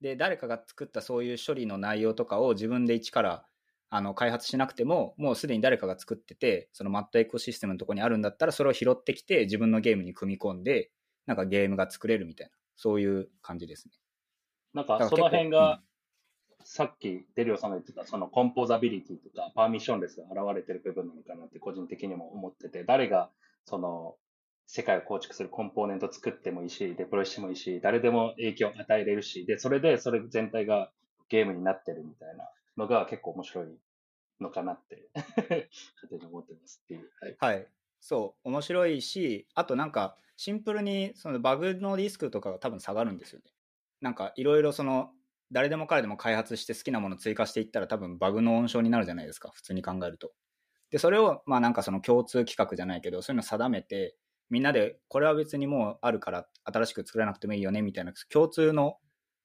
[0.00, 3.46] で、誰かが作ったそういう処理の内容とかを自分で一から
[3.90, 10.90] あの開発しなくても、もうすでに誰かが作ってて、そのマットエコシステムのところにあるんだったら、それを拾ってきて、自分のゲームに組み込んで、
[11.26, 13.94] なんかゲームが作れるみたいな、そういう感じですね。
[14.74, 15.92] なんだかその辺が、結
[16.64, 23.30] さっきデリオさんが言ってた、そのコンポーザビリティとかパーミッションレスが現れてる部分なのかなって個人的にも思ってて、誰が
[23.64, 24.16] その
[24.74, 30.90] 世界を構築するコンポーネントを作ってもいいし、デプロイしてもいいし、誰でも影響を与えれるし、で、それでそれ全体が
[31.28, 33.66] ゲームになってるみたいなのが結構面白い
[34.40, 35.68] のかなって、勝
[36.08, 37.10] 手に思ってますっていう。
[37.20, 37.36] はい。
[37.38, 37.68] はい。
[38.00, 43.52] そう、面白いし、あとなんか、シンプルにそのバグのリスクとかが多分下がるんですよね。
[44.00, 45.10] なんか、いろいろその、
[45.50, 50.32] 誰でも彼でも開発して好きなものを追加していったら多分バグの温床になるじゃないですか、普通に考えると。
[50.90, 54.16] で、それを、まあなんかその共通規格じゃないけど、そういうのを定めて、
[54.50, 58.98] みんなで、これは別にもうあるから新しく作らなくてもいいよね、みたいな共通の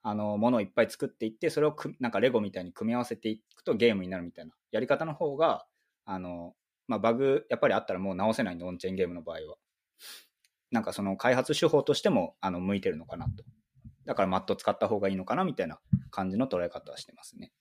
[0.03, 5.65] あのものをいっぱい作っていって、それをくなんかレゴみたいに組み合わせていくとゲームになるみたいなやり方の方が、
[6.05, 6.55] あの、
[6.87, 9.57] まあ、バグやっぱりあったらもう直せないんで、オンチェーンゲームの場合は。
[10.71, 13.43] なんかその開発手法としてもあの向いてるのかなと。
[14.05, 15.79] だからマット使った方がいいのかなみたいな
[16.11, 17.51] 感じの捉え方はしてますね。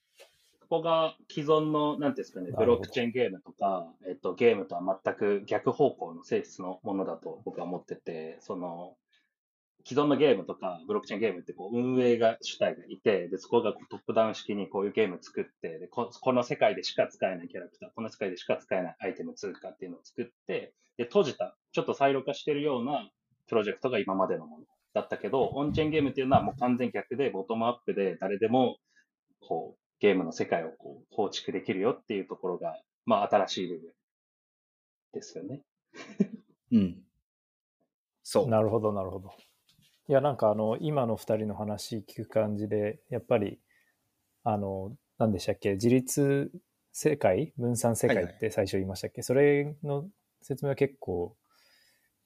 [0.68, 8.96] ここが既存の、なんていうんですかね、ブロックチェーンゲームとか、えっと、ゲームとは全く逆方向の性質のものだと僕は思ってて、その、
[9.84, 23.08] 既存のゲームとか、ブロックチェーンゲームってこう運営が主体がいて、で、そこがトップダウン式にこういうゲームを作ってでこ、この世界でしか使えないキャラクター、この世界でしか使えないアイテム、通貨っていうのを作って、で、閉じた、ちょっとサイロ化してるような
[23.46, 28.78] プロジェクトが今までのものだったけど、オンチェーンゲームっていうのはもう完全逆で、ボトムアップで誰でも、
[29.40, 33.92] こう、ゲームの世界をこう構築できるよっていうところが、まあ新しい部分
[35.12, 35.62] ですよね。
[36.72, 37.02] うん。
[38.22, 38.48] そう。
[38.48, 39.32] なるほど、なるほど。
[40.08, 43.60] いや、なんかあの、今の二人の話聞く感じで、やっぱり、
[44.44, 46.50] あの、何でしたっけ、自立
[46.92, 47.52] 世界？
[47.56, 50.08] 分散世界って最初言いましたっけ、それの
[50.42, 51.36] 説明は結構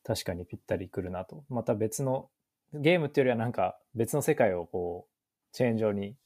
[0.04, 1.44] 確かにぴったりくるなと。
[1.48, 2.30] また別の、
[2.72, 5.12] ゲームっていうよりはなんか別の世界をこう、
[5.52, 6.16] チェーン上に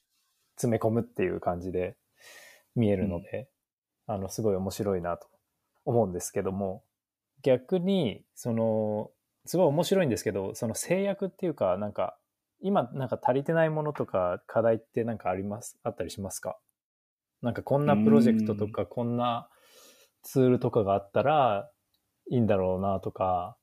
[0.56, 1.96] 詰め込むっていう感じで
[2.74, 3.48] 見えるので、
[4.06, 5.26] あの、すごい面白いなと
[5.84, 6.82] 思うんですけども、
[7.42, 9.10] 逆に、その、
[9.46, 12.16] すごい面白いんですけど、その制約っていうか、なんか、
[12.60, 16.56] 今なんか足りてないものとか課題ってなんかありますあったりしますか？
[17.42, 19.50] なんかこんなプロジェクトとかこんな
[20.22, 21.68] ツールとかがあったら
[22.30, 23.58] いいんだろうなとか、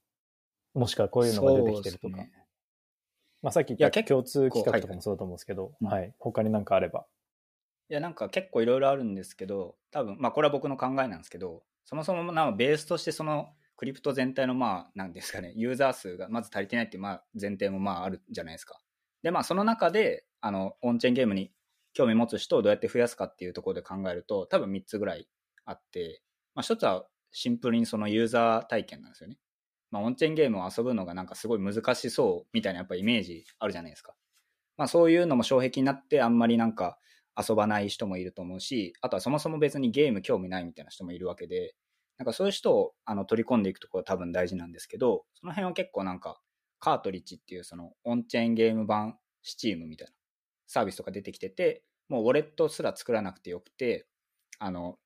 [0.76, 2.18] もしくはこういうのが出てきてるとか。
[2.18, 2.32] ね、
[3.42, 7.06] まあさっき言った共通企画とかもそうだと思うんですけど、はい、はい、他になんかあれば。
[7.90, 18.80] いやなんか結構いろいろあるんですけど、多分、まあこれは僕の考えなんですけど、そもそもなんかベースとしてそのクリプト全体のまあ、なんですかね、ユーザー数がまず足りてないっていうまあ前提もまああるじゃないですか。
[19.24, 21.52] で、まあその中で、あの、オンチェーンゲームに
[21.94, 25.28] 興味持つ人をどうやって増やすかっていうところで考えると、多分3つぐらい
[25.66, 26.22] あって、
[26.54, 29.38] まあ一つはシンプルにそのユーザー体験なんですよね。
[29.92, 34.14] まあオンチェーンゲームを遊ぶのがなんかすごい難しそうみたいなやっぱイメージあるじゃないですか。
[34.78, 36.98] まあそういうのも障壁になってあんまりなんか
[37.38, 41.76] 遊ばない人もいると思うし、あとはそもそも別にゲーム興味ないみたいな人もいるわけで、
[42.18, 46.40] なんかそういう人をあの取り込んでいくところは多分大事なんですけど、その辺は結構なんか、
[46.80, 50.14] カートリッジっていうそのオンチェーンゲーム版スチームみたいな
[50.68, 54.08] サービスとか出てきてて、もうウォレットすら作らなくてよくて、
[54.60, 54.98] あの、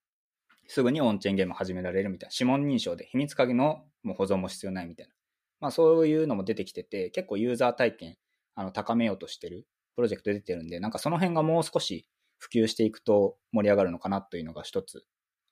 [0.68, 5.14] すぐにオンチェーンゲーム始められるみたいな、指紋認証で秘密鍵のもう保存も必要ないみたいな。
[5.60, 8.18] まあそういうのも出てきてて、結構ユーザー体験
[8.56, 15.06] あの高めようとしてるプロジェクト出てるんで、なんかその辺がもう少し普及していくと盛り上がるのかなというのが一つ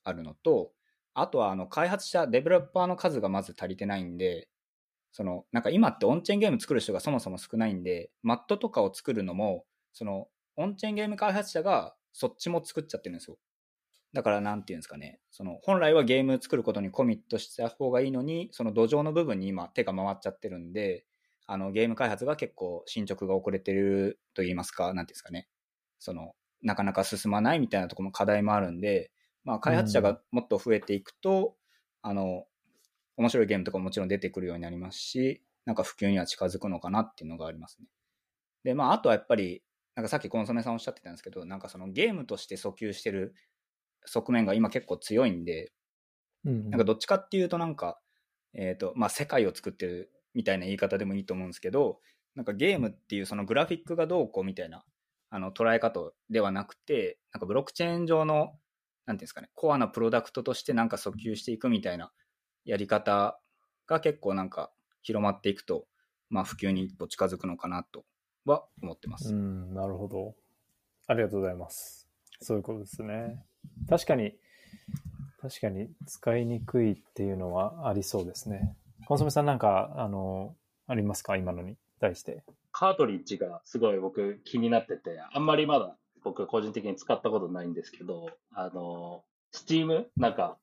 [0.03, 0.71] あるのと、
[1.13, 4.49] あとは、あの、開発者、デベロッパーの数がまず足りてないんで、
[5.11, 13.37] その、なんか今ってオンチェーンゲーム作る人がそもそも少ないんで、マットとかを作るのも、その、オンチェーンゲーム開発者がそっちも作っちゃってるんですよ。
[14.13, 21.05] だからなんていうんですかね、その本来はゲーム作ることにコミットした方がいいのに、その土壌の部分に今手が回っちゃってるんで、
[21.45, 25.47] あのゲーム開発が結構進捗が遅れてると言いますか、なんていうんですかね、
[25.99, 29.11] そのなかなか進まないみたいなところも課題もあるんで、
[29.43, 31.55] まあ、開発者がもっと増えていくと、
[32.03, 32.45] うん、あの、
[33.17, 37.87] 面白いゲームとかももちろん出てくるようになりますし、なんか普及には近づくのかなっていうのがありますね。
[38.63, 39.63] で、まあ、あとはやっぱり、
[39.95, 43.35] なんかさっきコンソメさんおっしゃってたんですけど、なんかそのゲームとして訴求してる
[44.05, 45.71] 側面が今結構強いんで、
[46.45, 47.99] うん、なんかどっちかっていうとなんか、
[48.53, 51.99] えっ、ー、と、まあ、世界を作ってるみたいな言い方でもいいと思うんですけど、
[52.35, 54.83] なんかゲームっていうそのグラフィックがどうこうみたいな
[55.29, 58.53] あの捉え方ではなくて、なんかブロックチェーン上の
[59.05, 62.11] なんていうんですかね、コアなプロダクトとしてなんか訴求していくみたいな
[62.65, 63.39] やり方
[63.87, 65.85] が結構なんか広まっていくと、
[66.29, 68.05] まあ普及に一歩近づくのかなと
[68.45, 69.33] は思ってます。
[69.33, 70.35] うん、なるほど。
[71.07, 72.07] ありがとうございます。
[72.39, 73.43] そういうことですね。
[73.89, 74.35] 確かに、
[75.41, 78.75] 確かに使いにくいっていうのはありそうですね。
[79.05, 80.55] コンソメさんなんか、あの、
[80.87, 81.35] ありますか？
[81.37, 82.43] 今のに対して。
[82.71, 90.57] カートリッジがすごい僕気になってて、あんまりまだ僕個人的に使ったことないんですけど、あの、スチームなんか、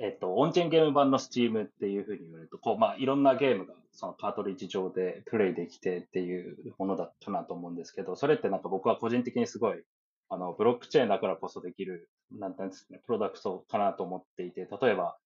[0.00, 9.82] えっと、オンチェンゲーム版のスチームっていうふうに言われると、こう、まあ、いろんなゲームがそのカートリッジ上でプレイできてっていうものだったなと思うんですけど、それってなんか僕は個人的にすごい、
[10.28, 15.16] あの、ブロックチェーンだからこそできる、なんていうんですかね、プロダクトかなと思っていて、例えば、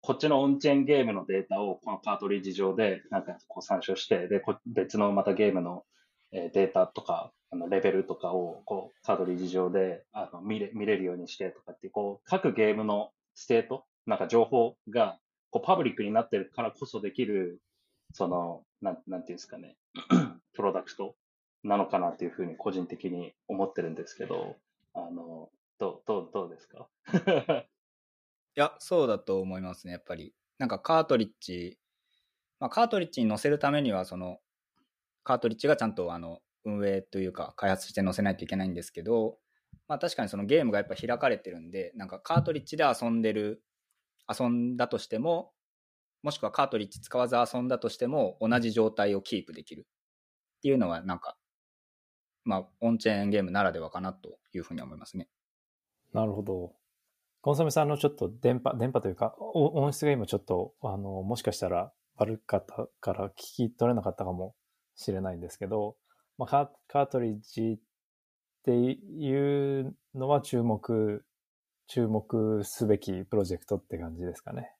[0.00, 5.84] こっちのオンチェーンゲームのデータをこのカートリッジ上でなんかこう参照して、で、別のまたゲームの
[6.32, 15.18] データとかあの、レベルとかを、こう、 Cartridge 上で、あの、見れ、見れるようにしてとかって、こう、各ゲームのステート、なんか情報が、
[15.50, 17.60] こう、パブリックになってるからこそできる、
[18.14, 19.76] その、なん、なんていうんですかね、
[20.56, 21.14] プロダクト。
[21.64, 24.56] なのかなっていうふうに個人的に思ってるんですけど、
[24.94, 26.88] あの、どう、どう、どうですか？
[28.54, 30.34] いや、そうだと思いますね、やっぱり。
[30.58, 31.78] なんか Cartridge、
[32.60, 34.38] まあ、カートリッジに載せるためには、その、
[35.24, 39.38] カートリッジがちゃんとあの運営というか開発して載せないといけないんですけど、
[39.88, 43.62] まあ確かにそのゲームがやっぱ開かれてるんで、なんかカートリッジで遊んでる、
[44.28, 45.52] 遊んだとしても、
[46.22, 49.86] もしくはカートリッジ使わず遊んだとしても同じ状態をキープできる
[50.58, 51.38] っていうのはなんか、
[52.44, 55.28] まあオンチェーンゲームならではかなというふうに思いますね。
[56.12, 56.74] なるほど。
[57.40, 63.32] コンソメさんのちょっと電波、電波というか音質が今ちょっと、あの、もしかしたら悪かったから聞
[63.68, 64.54] き取れなかったかも
[64.94, 65.96] しれないんですけど、
[66.38, 67.78] まあ、カカートリッジっ
[68.64, 71.24] ていうのは注目、
[71.88, 74.72] 注目すべきプロジェクトって感じですかね。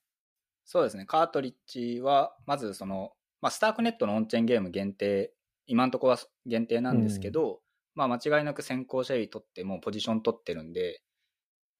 [0.65, 1.05] そうですね。
[1.05, 5.33] カートリッジは、まずその、まあ、スタークネットのオンチェーンゲーム限定、
[5.65, 7.61] 今のところは限定なんですけど、
[7.95, 11.01] まあ、間違いなく先行者より取ってもポジション取ってるんで、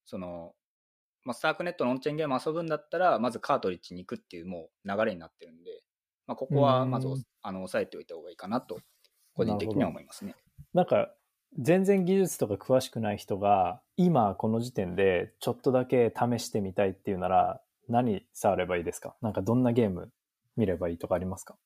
[0.06, 0.54] その、
[1.24, 5.84] まあ、スタークネットのオンチェーンゲーム遊ぶんだったら、まずカートリッジに行くっていうもう流れになってるんで、
[6.28, 8.80] まあ、ここはまずうんあの押さえておいた方がいいかなと、
[9.34, 10.36] 個人的には思いますね。
[10.74, 11.14] なんか、
[11.60, 19.16] 全然技術とか詳しくない人が、今この時点でちょっとだけ試してみたいっていうなら、何触ればいいですか？
[19.22, 20.12] なんかどんなゲーム
[20.56, 21.58] 見ればいいとかありますか？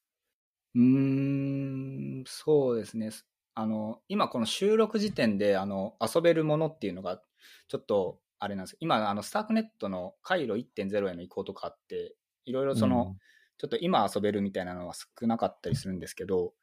[0.78, 3.10] うーん、そうですね。
[3.56, 7.20] あの、今この収録時点で、あの、遊べるものっていうのが、
[7.68, 13.16] ちょっと、あれなんです今、あの、スタークネットの回路1.0への移行とかあって、いろいろその、
[13.58, 16.54] ちょっと今遊べるみたいなのは少なかったりするんですけど、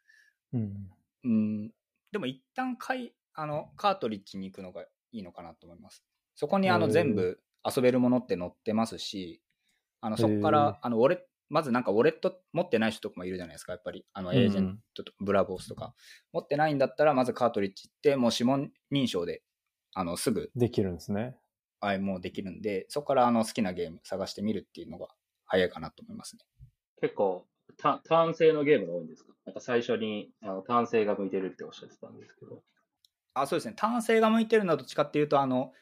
[0.53, 0.91] うん。
[1.25, 1.73] うん、
[2.13, 6.05] でも一旦かいあのカートリッジに行くのがいいのかなと思います。
[6.37, 9.43] そこにあの全部遊べるものって載ってますし、
[10.01, 14.05] あのそこからあのウォレまずなんかウォレット持ってない人とかもいるじゃないですか、やっぱり。
[14.13, 15.95] あのエージェントとブラボースとか。
[16.33, 19.45] 持ってないんだったら、まずカートリッジ行って、もう指紋認証で
[19.93, 21.37] あのすぐできるんですね。
[21.79, 25.07] あもうできるんで、そこからあの好きなゲーム探してみるっていうのが
[25.47, 26.43] 早いかなと思いますね。
[27.01, 29.33] 結構、タターン制のゲームが多いんですか？
[29.47, 32.65] なんか最初にあのターン制が向いてるっておっしゃってたんですけど。
[33.35, 33.75] あ、そうですね。
[33.77, 35.73] 単性が向いてるのはどっちかっていうと、あの、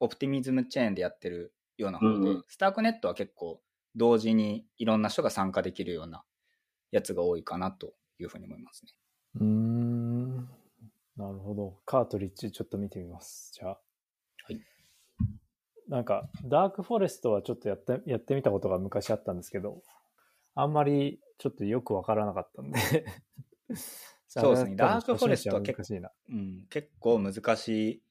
[0.00, 3.60] オプティミズムチェーンでやってるような方で、うんうんスタークネットは結構
[3.96, 6.24] 同時にいろんな人が参加できるような
[6.90, 8.92] やつが多いかなというふうに思いますね。
[9.40, 10.36] うーん。
[11.16, 11.78] なるほど。
[11.84, 13.52] カートリッジちょっと見てみます。
[13.54, 13.70] じゃあ。
[13.70, 13.78] は
[14.50, 14.60] い。
[15.88, 19.82] なんか、ダークフォレストはちょっとやって、やってみたことが昔あったんですけど、
[20.54, 22.78] あんまりちょっとよくわからなかったんで。
[24.26, 26.10] そうですね ダークフォレストは結構難しいな。
[26.30, 28.02] うん、結構難しい。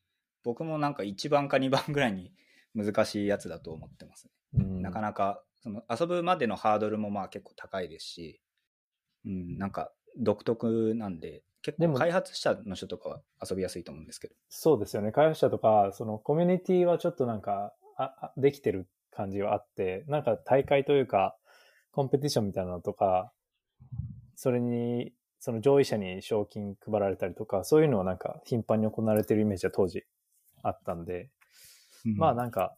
[0.44, 2.34] 僕もなんか1番か2番ぐらいに
[2.76, 4.32] 難しいやつだと思ってますね。
[4.54, 8.42] うんなかなかその遊ぶまでのハードルもまあ結構高いですし、
[9.26, 14.36] うん、なんか独特なんで、結でも構開発者の人とかは遊びやすいと思うんですけど。
[14.50, 15.12] そうですよね。
[15.12, 21.38] 開発者とか、そのコミュニティはちょっとなんか、ああできてる感じはあって、なんか大会というか、
[21.92, 23.32] コンペティションみたいなのとか、
[24.36, 30.04] それに、その上位者に賞金配られたりとか、そういうのはなんか頻繁に行われてるイメージは当時
[30.64, 31.30] あったんで、
[32.16, 32.76] まあなんか、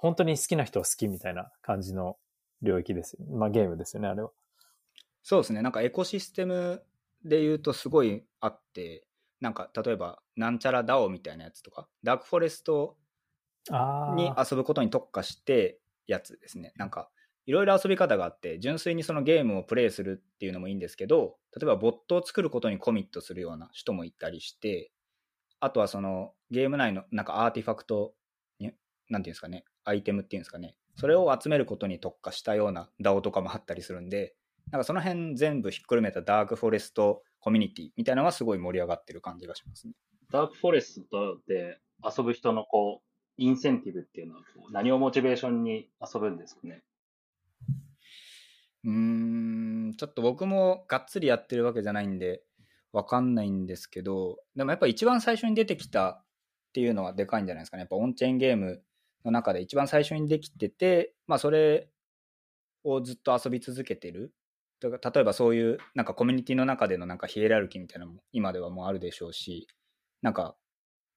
[0.00, 2.16] 本当に好きな人は好きみたいな感じの
[2.62, 3.24] 領域ですよ。
[3.30, 4.30] まあゲームですよね、あれは。
[5.22, 5.62] そうですね。
[5.62, 6.82] なんかエコシステム
[7.24, 9.06] で言うとすごいあって、
[9.40, 12.96] なんか例えばなんちゃら DAO みたいなやつとか、ダークフォレスト
[13.70, 16.72] あに遊ぶことに特化してやつですね。
[16.76, 17.10] なんか
[17.48, 24.92] いろいろ遊び方があって、純粋にそのゲームをプレイするっていうのもいいんですけど、例えばボットを作ることにコミットするような人もいたりして、
[25.58, 28.12] あとはそのゲーム内のなんかアーティファクト
[28.58, 28.72] に、
[29.08, 34.34] なんていうんですかね、アイテムっていうんですかね、それを集めることに特化したような DAO とかもあったりするんで、
[34.70, 39.94] なんかその辺全部ひっくるめたダークフォレストコミュニティみたいなのはすごい盛り上がってる感じがしますね。
[40.30, 46.82] ダークフォレストで遊ぶ人のこう、インセンティブっていうのはこう何をモチベーションに遊ぶんですかね？
[48.84, 52.42] うーん、ちょっと僕もがっつりやってるわけじゃないんで、
[52.92, 56.24] わかんないんですけど、でもやっぱ一番最初に出てきたっ
[56.72, 57.82] ていうのはでかいんじゃないですかね。
[57.82, 58.82] やっぱオンチェーンゲーム
[59.30, 61.88] の中で一番最初にできてて、まあそれ
[62.84, 64.32] をずっと遊び続けてる。
[64.80, 69.66] 例えばそういうなんかコミュニティの中でのなんかヒエラルキーみたいなのも今ではもうあるでしょうし、
[70.22, 70.54] なんか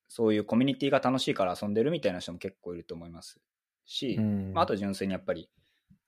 [0.08, 3.40] そういうコミュニティが楽しいから遊んでるみたいな人も結構いると思います
[3.86, 5.50] し、うんまあ、あと純粋にやっぱり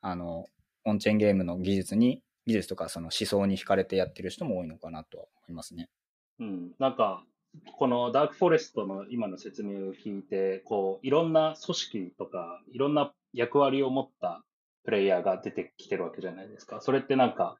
[0.01, 0.47] あの
[0.83, 5.89] オンチェーンゲームの技術に技術とかその思想に惹かれてやってる人も多いのかなとは思いますね。
[6.39, 6.71] うん。
[6.79, 7.23] なんか、
[7.77, 14.43] この Dark Forest の今の説明を聞いて、こう、いろんな組織とか、いろんな役割を持った
[14.83, 16.81] プレイヤーが出てきてるわけじゃないですか。
[16.81, 17.57] それってなんか、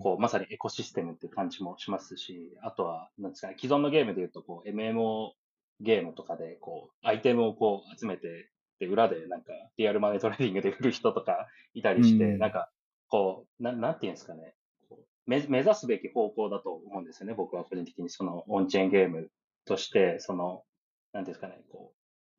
[0.00, 5.32] こう、まさにエコシステムって感じもしますし、あとは、なんですかね、既存のゲームで言うと、こう、MMO
[5.80, 12.38] ゲームとかで、こう、アイテムをこう、集めて、で、裏でなんか、 real money trading で売る人とかいたりして、うん。
[12.38, 12.70] なんか、
[13.08, 14.54] こう、ななんていうんですかね、
[15.26, 19.30] 目目指すべき方向だと思うんですよね、僕は個人的に、その、オンチェーンゲーム
[19.64, 20.64] として、その、
[21.12, 21.92] なんですかね、こ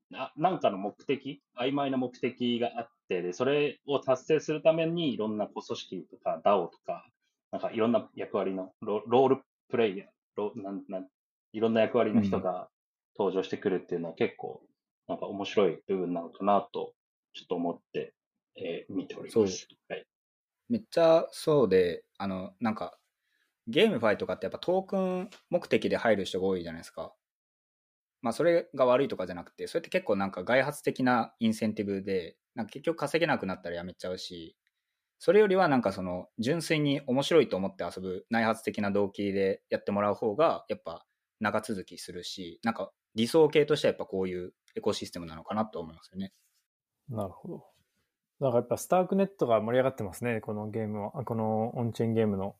[0.09, 7.05] う、ななんかの目的、曖昧な目的があって、で、それを達成するために、いろんなこう組織とか DAO とか、
[7.51, 11.07] なんかいろんな役割のロロールプレイヤー、ロなんなん
[11.53, 12.69] いろんな役割の人が
[13.17, 14.61] 登場してくるっていうのは結構、
[15.07, 16.93] なんか面白い部分なのかなと、
[17.33, 18.13] ちょっと思って、
[18.55, 19.67] えー見ておりそうます。
[19.89, 20.05] はい。
[20.69, 22.99] めっちゃそうで、あの、なんか、
[23.67, 27.15] ゲームファイとかってやっぱトークン目的で入る人が多いじゃないですか。
[28.21, 34.57] まあそれが悪いとかじゃなくて、それって結構なんか外発的なインセンティブで、なんか結局稼げなくなったらやめちゃうし、
[35.19, 41.05] それよりはなんかその純粋に面白いと思って遊ぶ内発的な動機でやってもらう方がやっぱ
[41.41, 46.33] 長続きするし、なんか理想系としてはやっぱこういうエコシステムなのかなと思いますよね。
[47.09, 47.76] なるほど。
[48.39, 52.55] だからやっぱスタークネットが盛り上がってますね、このゲームは、このオンチェーンゲームの、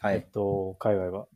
[0.00, 0.16] はい。
[0.16, 1.26] えっと、界隈は。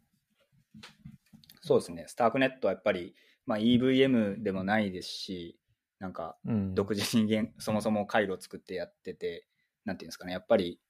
[1.63, 2.05] そうですね。
[2.09, 3.15] スタークネットはやっぱり、
[3.47, 5.59] まあ、EVM でもないですし、
[6.01, 6.75] なんかうん。
[6.75, 9.47] 独自にゲンそもそも回路を作ってやってて、
[9.85, 10.81] なんていうんですかね、やっぱり、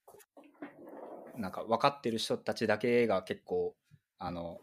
[1.36, 3.74] なんか分かってる人たちだけが結構、
[4.18, 4.60] あの、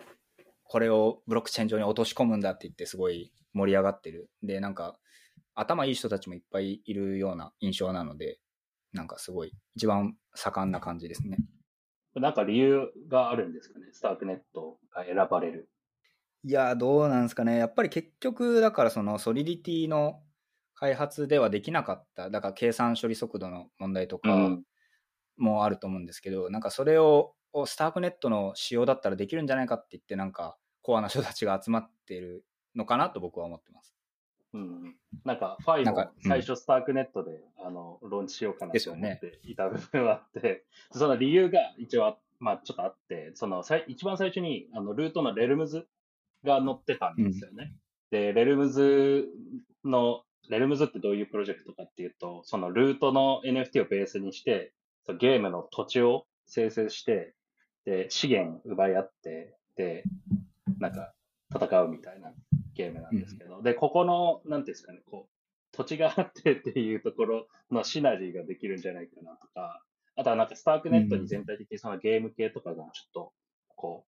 [0.64, 4.30] これをブロックチェーン上に落とし込むんだって言ってすごい盛り上がってる。
[4.44, 4.98] で、なんか、
[5.56, 8.40] 頭いい人たちもいっぱいいるような印象なので、
[8.94, 11.38] なんかすごい一番盛んな感じですね。
[12.16, 15.70] なんか理由があるんですかね、スタークネットが選ばれる。
[16.44, 17.58] いや、どうなんですかね。
[17.58, 20.22] やっぱり結局、だからそのソリディティの
[20.76, 24.64] 開発ではできなかった、だから計算処理速度の問題とかうん
[25.38, 32.46] もあると思うんですけど、なんかそれををスタークネットの仕様だったらできるんじゃないかって言って、なんかコアな人たちが集まってる
[32.76, 33.95] のかなと僕は思ってます。
[34.56, 34.96] うん、
[35.26, 45.88] なんか、ファイも最初スタークネットで、あの、ローンチしようかなと思っていた部分はあって、その理由が一応あ、まあちょっとあって、その、さい一番最初に、あの、ルートのレルムズ
[46.46, 47.74] が載ってたんですよね。
[48.12, 49.28] で、レルムズ
[49.84, 54.72] の、レルムズってどういうプロジェクトかっていうと、そのルートの NFT をベースにして、
[55.06, 57.34] そのゲームの土地を生成して、
[57.84, 60.04] で、資源奪い合って、で、
[60.80, 61.14] なんか
[61.54, 62.32] 戦うみたいな
[62.76, 69.84] ゲームなんですけど、で、ここの、なんていうんですかね、こう、土地があってっていうところ のシナジーができるんじゃないかなとか、
[70.16, 73.34] あとはなんかスタークネットに全体的にそのゲーム系とかがちょっと、
[73.76, 74.06] こ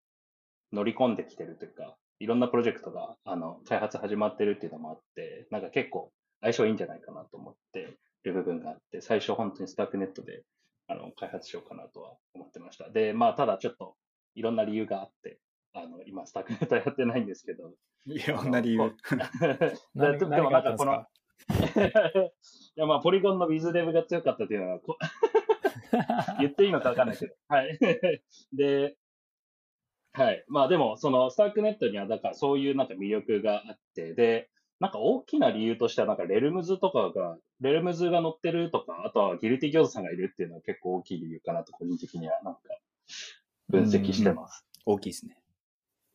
[0.71, 6.11] う、乗り込んできてるというか、いろんなプロジェクトが、あの、開発始まってるっていうのもあって、なんか結構
[6.41, 10.43] 相性いいんじゃないかなと思ってる部分があって、最初本当にスタークネットで、
[10.87, 12.89] あの、開発しようかなとは思ってました。
[12.89, 13.95] で、まあ、ただちょっと、
[14.35, 15.39] いろんな理由があって、
[15.79, 17.73] あの、今、スタークネットやってないんですけど、
[18.05, 18.77] いろんな理由。
[18.79, 18.89] でも
[20.51, 21.09] なんかこのか、
[22.75, 24.97] いや、まあ、ポリゴンの Wiz デブが強かったっていうのは、こ
[26.39, 27.35] 言っていいのかわかんないけど。
[27.47, 27.79] はい。
[28.53, 28.97] で、
[30.13, 30.43] はい。
[30.47, 34.49] まあでも、そのスタークネットには、だからそういうなんか魅力があって、で、
[34.79, 42.61] なんか大きな理由としては、なんかレルムズとかが、レルムズが乗ってるとか、あとはギルティ餃子さんがいるっていうのは結構大きい理由かなと、個人的にはなんか
[43.69, 44.65] 分析してます。
[44.85, 45.37] 大きいですね。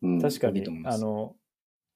[0.03, 1.37] うん確かにあの、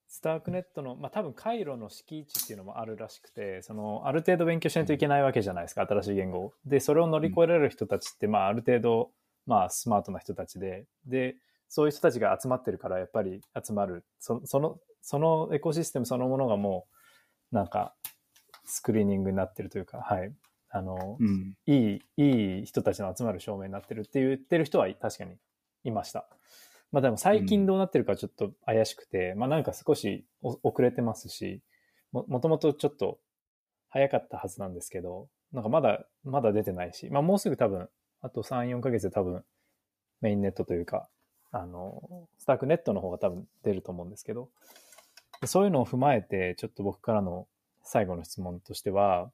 [0.07, 6.53] スタークネットの、まあ多分回路の敷地っていうのもあるらしくて、その、ある程度勉強しないといけないわけじゃないですか、新しい言語を。
[6.65, 9.11] で、それを乗り越えられる人たちって、まあある程度、
[9.45, 11.35] まあスマートな人たちで、で、
[11.67, 14.05] そういう人たちが集まってるから、やっぱり集まる。
[14.19, 16.87] そその、そのエコシステムそのものがも
[17.51, 17.93] う、なんか、
[18.65, 20.33] スクリーニングになってるというか、はい。
[20.69, 21.53] あの、うん。
[21.65, 25.35] いい、いい人たちの集まる証明になってるって言ってる人は確かに
[25.83, 26.27] いました。
[26.91, 31.61] まあでも最近どうなってるかちょっと怪しくて、まあなんか少しお遅れてますし、
[32.11, 33.19] も、もともとちょっと
[33.89, 37.89] 早かったはずなんですけど、なんかまだ、まだ出てないし、まあもうすぐ多分、
[38.21, 39.43] あと3、4ヶ月で多分
[40.21, 41.09] メインネットというか、
[41.51, 44.49] あの、スタークネットの方が多分出ると思うんですけど、
[45.41, 47.47] でそういうのを踏まえて、ちょっと僕からの
[47.83, 49.31] 最後の質問としては、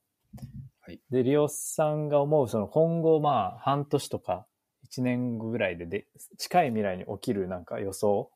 [0.82, 1.00] はい。
[1.12, 4.46] で、リオさんが思う、その今後、まあ、半年とか
[4.94, 8.32] 1年ぐらいでで、近い未来に起きるなんか予想、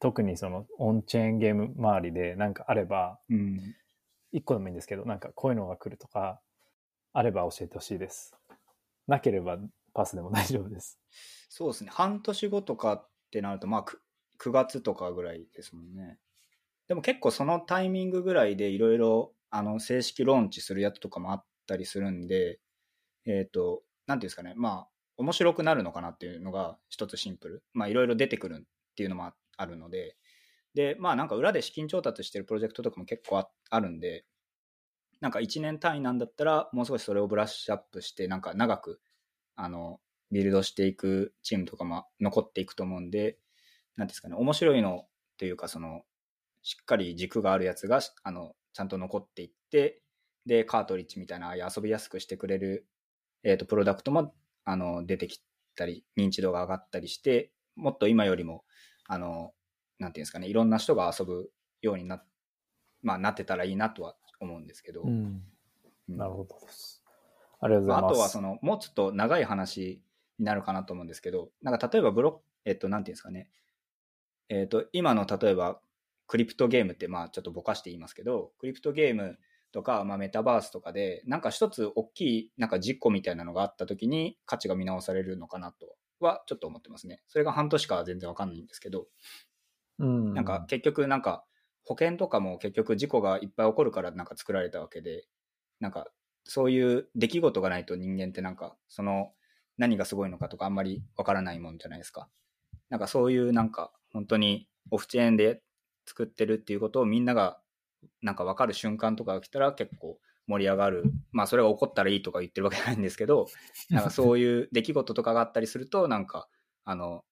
[0.00, 3.74] 特にそのオンチェーンゲーム周りでなんかあれば、うん。
[4.34, 6.40] 1個でもいいんですけど、なんかこういうのが来るとか、
[7.12, 8.34] あれば教えてほしいです。
[9.06, 9.58] なければ
[9.94, 10.98] パスでも大丈夫です。
[11.48, 11.90] そうですね。
[11.92, 14.02] 半年後とかってなると、まあ、く
[14.40, 16.18] 9, 月とかぐらいですもんね。
[16.88, 22.58] でも結構そのタイミングぐらいでいろいろ、あの、正式ローンチするやつとかもあったりするんで、
[23.26, 24.54] えっ、と、なんていうんですかね。
[24.56, 27.64] まあ、面白くなるのかなっていうのが一つシンプル。
[27.72, 30.16] まあ、いろいろ出てくるっていうのもあるので、
[30.74, 34.24] で、まあなんか裏で資金調達してるプロジェクトとかも結構あるんで、
[35.20, 39.00] なんか1年単位なんだったら、もう少しそれをブラッシュアップして、なんか長く、
[39.56, 40.00] あの、
[40.32, 43.38] ビルドしていくチームとかも残っていくと思うんで、なんてい
[43.98, 46.02] うんですかね、面白いのっていうか、その、
[46.62, 50.02] しっかり軸があるやつが、あの、ちゃんと残っていって、
[50.46, 52.86] で、カートリッジみたいな、ああいう遊びやすくしてくれる、
[53.44, 54.34] えっ、と、プロダクトも、
[54.64, 55.42] あの、出てき
[55.76, 58.64] たり、認知度が上がったりして、もっと今よりも、
[59.06, 59.52] あの、
[59.98, 61.50] なんていうんですかね、いろんな人が遊ぶ
[61.82, 62.22] ようにな、
[63.02, 65.08] まあ、なってたらいいなとは思うんですけど、うん。
[65.08, 65.42] うん
[66.08, 67.02] なるほどです。
[67.60, 68.12] ありがとうございます。
[68.12, 70.02] あとはその、もうちょっと長い話
[70.38, 73.48] になるかなと思うんですけど、なんか例えばブロえっと、なんていうんですかね、
[74.48, 75.80] えっと、今の例えば、
[76.26, 79.38] クリプトゲームって、まあちょっとぼかして言いますけど、クリプトゲーム
[79.74, 87.22] とか、まあ、メタバースとかで、なんか一つ大きい、なんか実行みたいなのがあった時に価値が見直されるのかなとはちょっと思ってますね。
[87.26, 89.08] それが半年かは全然わかんないんですけど、
[89.98, 90.32] うん。
[90.32, 91.44] なんか結局なんか
[91.82, 95.26] 保険とかも結局事故がいっぱい起こるからなんか作られたわけで、
[95.80, 96.06] なんか
[96.44, 99.32] そういう出来事がないと人間ってなんかその
[99.76, 102.28] 何がすごいのかとかあんまりわからないもんじゃないですか。
[102.90, 105.62] なんかそういうなんか本当にオフチェーンで
[106.06, 107.58] 作ってるっていうことをみんなが
[108.22, 111.04] なんか分かる瞬間とかが来たら結構盛り上がる。
[111.32, 113.46] まあそれが起こったらいいとか言ってるわけじゃないんですけど、
[113.90, 116.48] なんかそういう出来事とかがあったりするとなんか
[116.84, 117.24] あの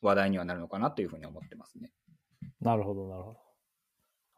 [0.00, 1.92] 話題にはなるのかなというふうに思ってますね。
[2.60, 3.40] なるほど、なるほど。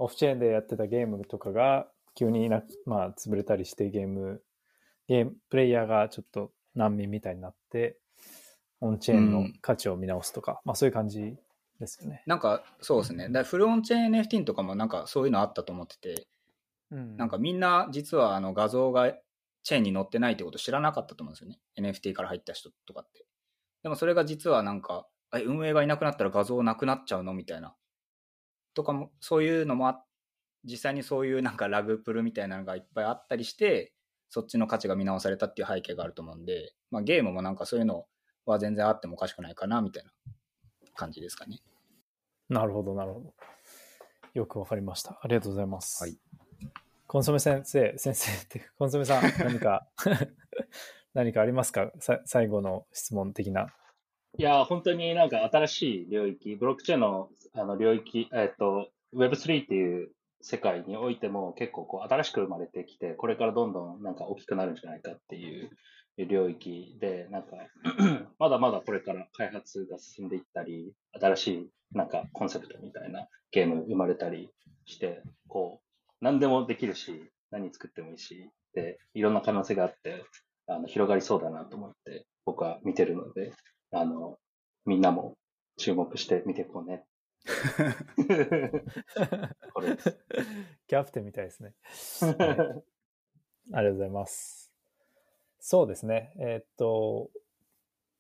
[0.01, 4.43] オフチェーンでやってたゲームとかが急にな、まあ、潰れたりしてゲーム、
[5.09, 7.99] ゲーム、プレイヤーがちょっと難民みたいになって、
[8.81, 11.37] オンチェーンの価値を見直すとか、まあそういう感じ
[11.79, 12.23] ですよね。
[12.27, 13.29] なんかそうですね。
[13.31, 16.27] だフルオンチェーン NFT とかもなんかそういうのあったと思ってて、
[16.91, 19.13] うんなんかみんな実はあの画像が
[19.63, 21.61] チェーンに載ってないってこと知らなかったと思うんですよね。
[21.79, 23.27] NFT から入った人とかって。
[23.83, 27.77] でもそれが実はなんか、え運営がいなくなったら画像なくなっちゃうのみたいな。
[28.75, 30.03] とかも、そういうのもあ
[30.65, 33.93] 実際にそういうなんかラグプルみたいなのがいっぱいあったりして、
[34.31, 38.07] そっちの価値が見直されたっていう背景があると思うんで、まあゲームもなんかそういうの
[38.47, 40.11] は全然あってもおかしくないかなみたいな
[40.95, 41.61] 感じですかね。
[42.49, 43.35] なるほど、なるほど。
[44.35, 45.19] よくわかりました。
[45.23, 46.03] ありがとうございます。
[46.03, 46.17] はい。
[47.07, 49.89] コンソメ先生、先生って、コンソメさん、 何か、
[51.15, 51.91] 何かありますか？
[52.01, 53.75] さ最後の質問的な。
[54.37, 65.71] いや、本当になんか新しい領域、ブロックチェーンのあの領域、えっと、Web3 っていう世界においても結構こう新しく生まれてきて、これからどんどんなんか大きくなるんじゃないかっていう
[66.19, 67.57] 領域で、なんか
[68.39, 74.51] まだまだこれから開発が進んでいったり、新しいなんかコンセプトみたいなゲーム生まれたり
[74.85, 75.87] して、こう、
[76.21, 80.25] 何でもできるし、何作ってもいいし、で、いろんな可能性があって、
[80.67, 83.53] あの、広がりそうだなと思って、僕は見てるので、
[83.93, 84.39] あの、
[84.85, 85.37] みんなも
[85.77, 87.05] 注目して見ていこうね。
[89.73, 90.19] これです。
[90.87, 91.75] キャプテンみたいですね。
[92.39, 92.59] はい
[93.73, 94.73] ありがとうございます。
[95.61, 96.33] そうですね。
[96.41, 97.31] えーっと、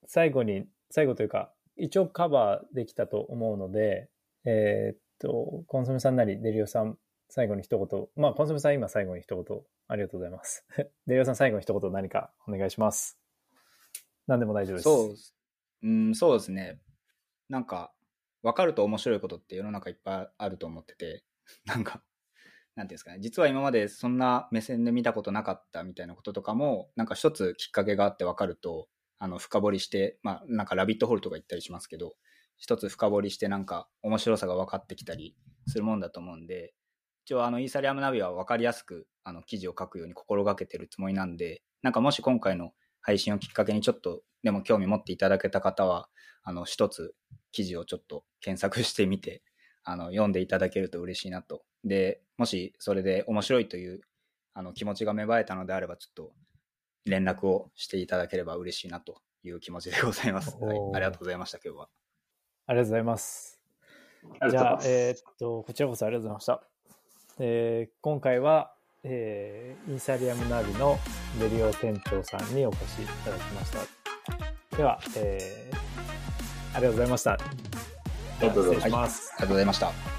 [0.06, 4.10] 最後に、最後というか、一応カバーできたと思うので、
[4.44, 6.98] えーっと、コンソメさんなりデリオさん、
[7.30, 10.66] 最後に一言、まあ、コンソメさん今最後に一言、ありがとうございます。
[11.06, 13.20] デリオさん最後に一言何かお願いします。
[14.26, 14.84] 何でも大丈夫です。
[14.84, 15.14] そ
[15.82, 16.80] う、うん、そうですね。
[17.48, 17.92] なんか、
[18.42, 21.24] 分かると面白いことって世の中いっぱいあると思ってて、
[21.66, 22.02] なんか、
[22.74, 28.88] なんていうんですかね、実は今までそんな目線で見たことなかったみたいなこととかも、なんか一つきっかけがあって分かると、
[29.18, 32.14] あの、深掘りして、まあ、なんかラビットホールとか言ったりしますけど、
[32.56, 36.74] 一つ深掘りしてなんか面白さが分かってきたりするもんだと思うんで、
[37.24, 46.08] 一応あの、イーサリアムナビは分かりやすく、あの、記事を書くように心がけてるつもりなんで、なんかもし今回の配信をきっかけにちょっとでも興味持っていただけた方は、
[46.42, 47.14] あの、一つ
[47.52, 49.42] 記事をちょっと検索してみて、
[49.84, 51.62] あの、読んでいただけると嬉しいなと。
[51.84, 54.00] で、もしそれで面白いという、
[54.54, 56.32] あの、気持ちが芽生えたのであれば、ちょっと
[57.10, 60.56] 連絡をしていただければ嬉しいなという気持ちでございます。
[60.60, 60.78] はい。
[60.94, 61.88] ありがとうございました、今日は。
[62.66, 63.60] ありがとうございます。
[64.50, 64.80] じゃあ。
[64.84, 66.62] えーっと、こちらこそありがとうございました。
[67.40, 68.72] えー今回は、
[69.04, 70.98] えーイーサリアムナビの
[71.40, 73.72] デリオ店長さんにお越しいただきまし
[74.70, 74.76] た。
[74.76, 75.78] では、えー
[76.74, 77.38] ありがとうございました。
[78.40, 79.32] りがとうございます。
[79.32, 80.17] ありがとうございました。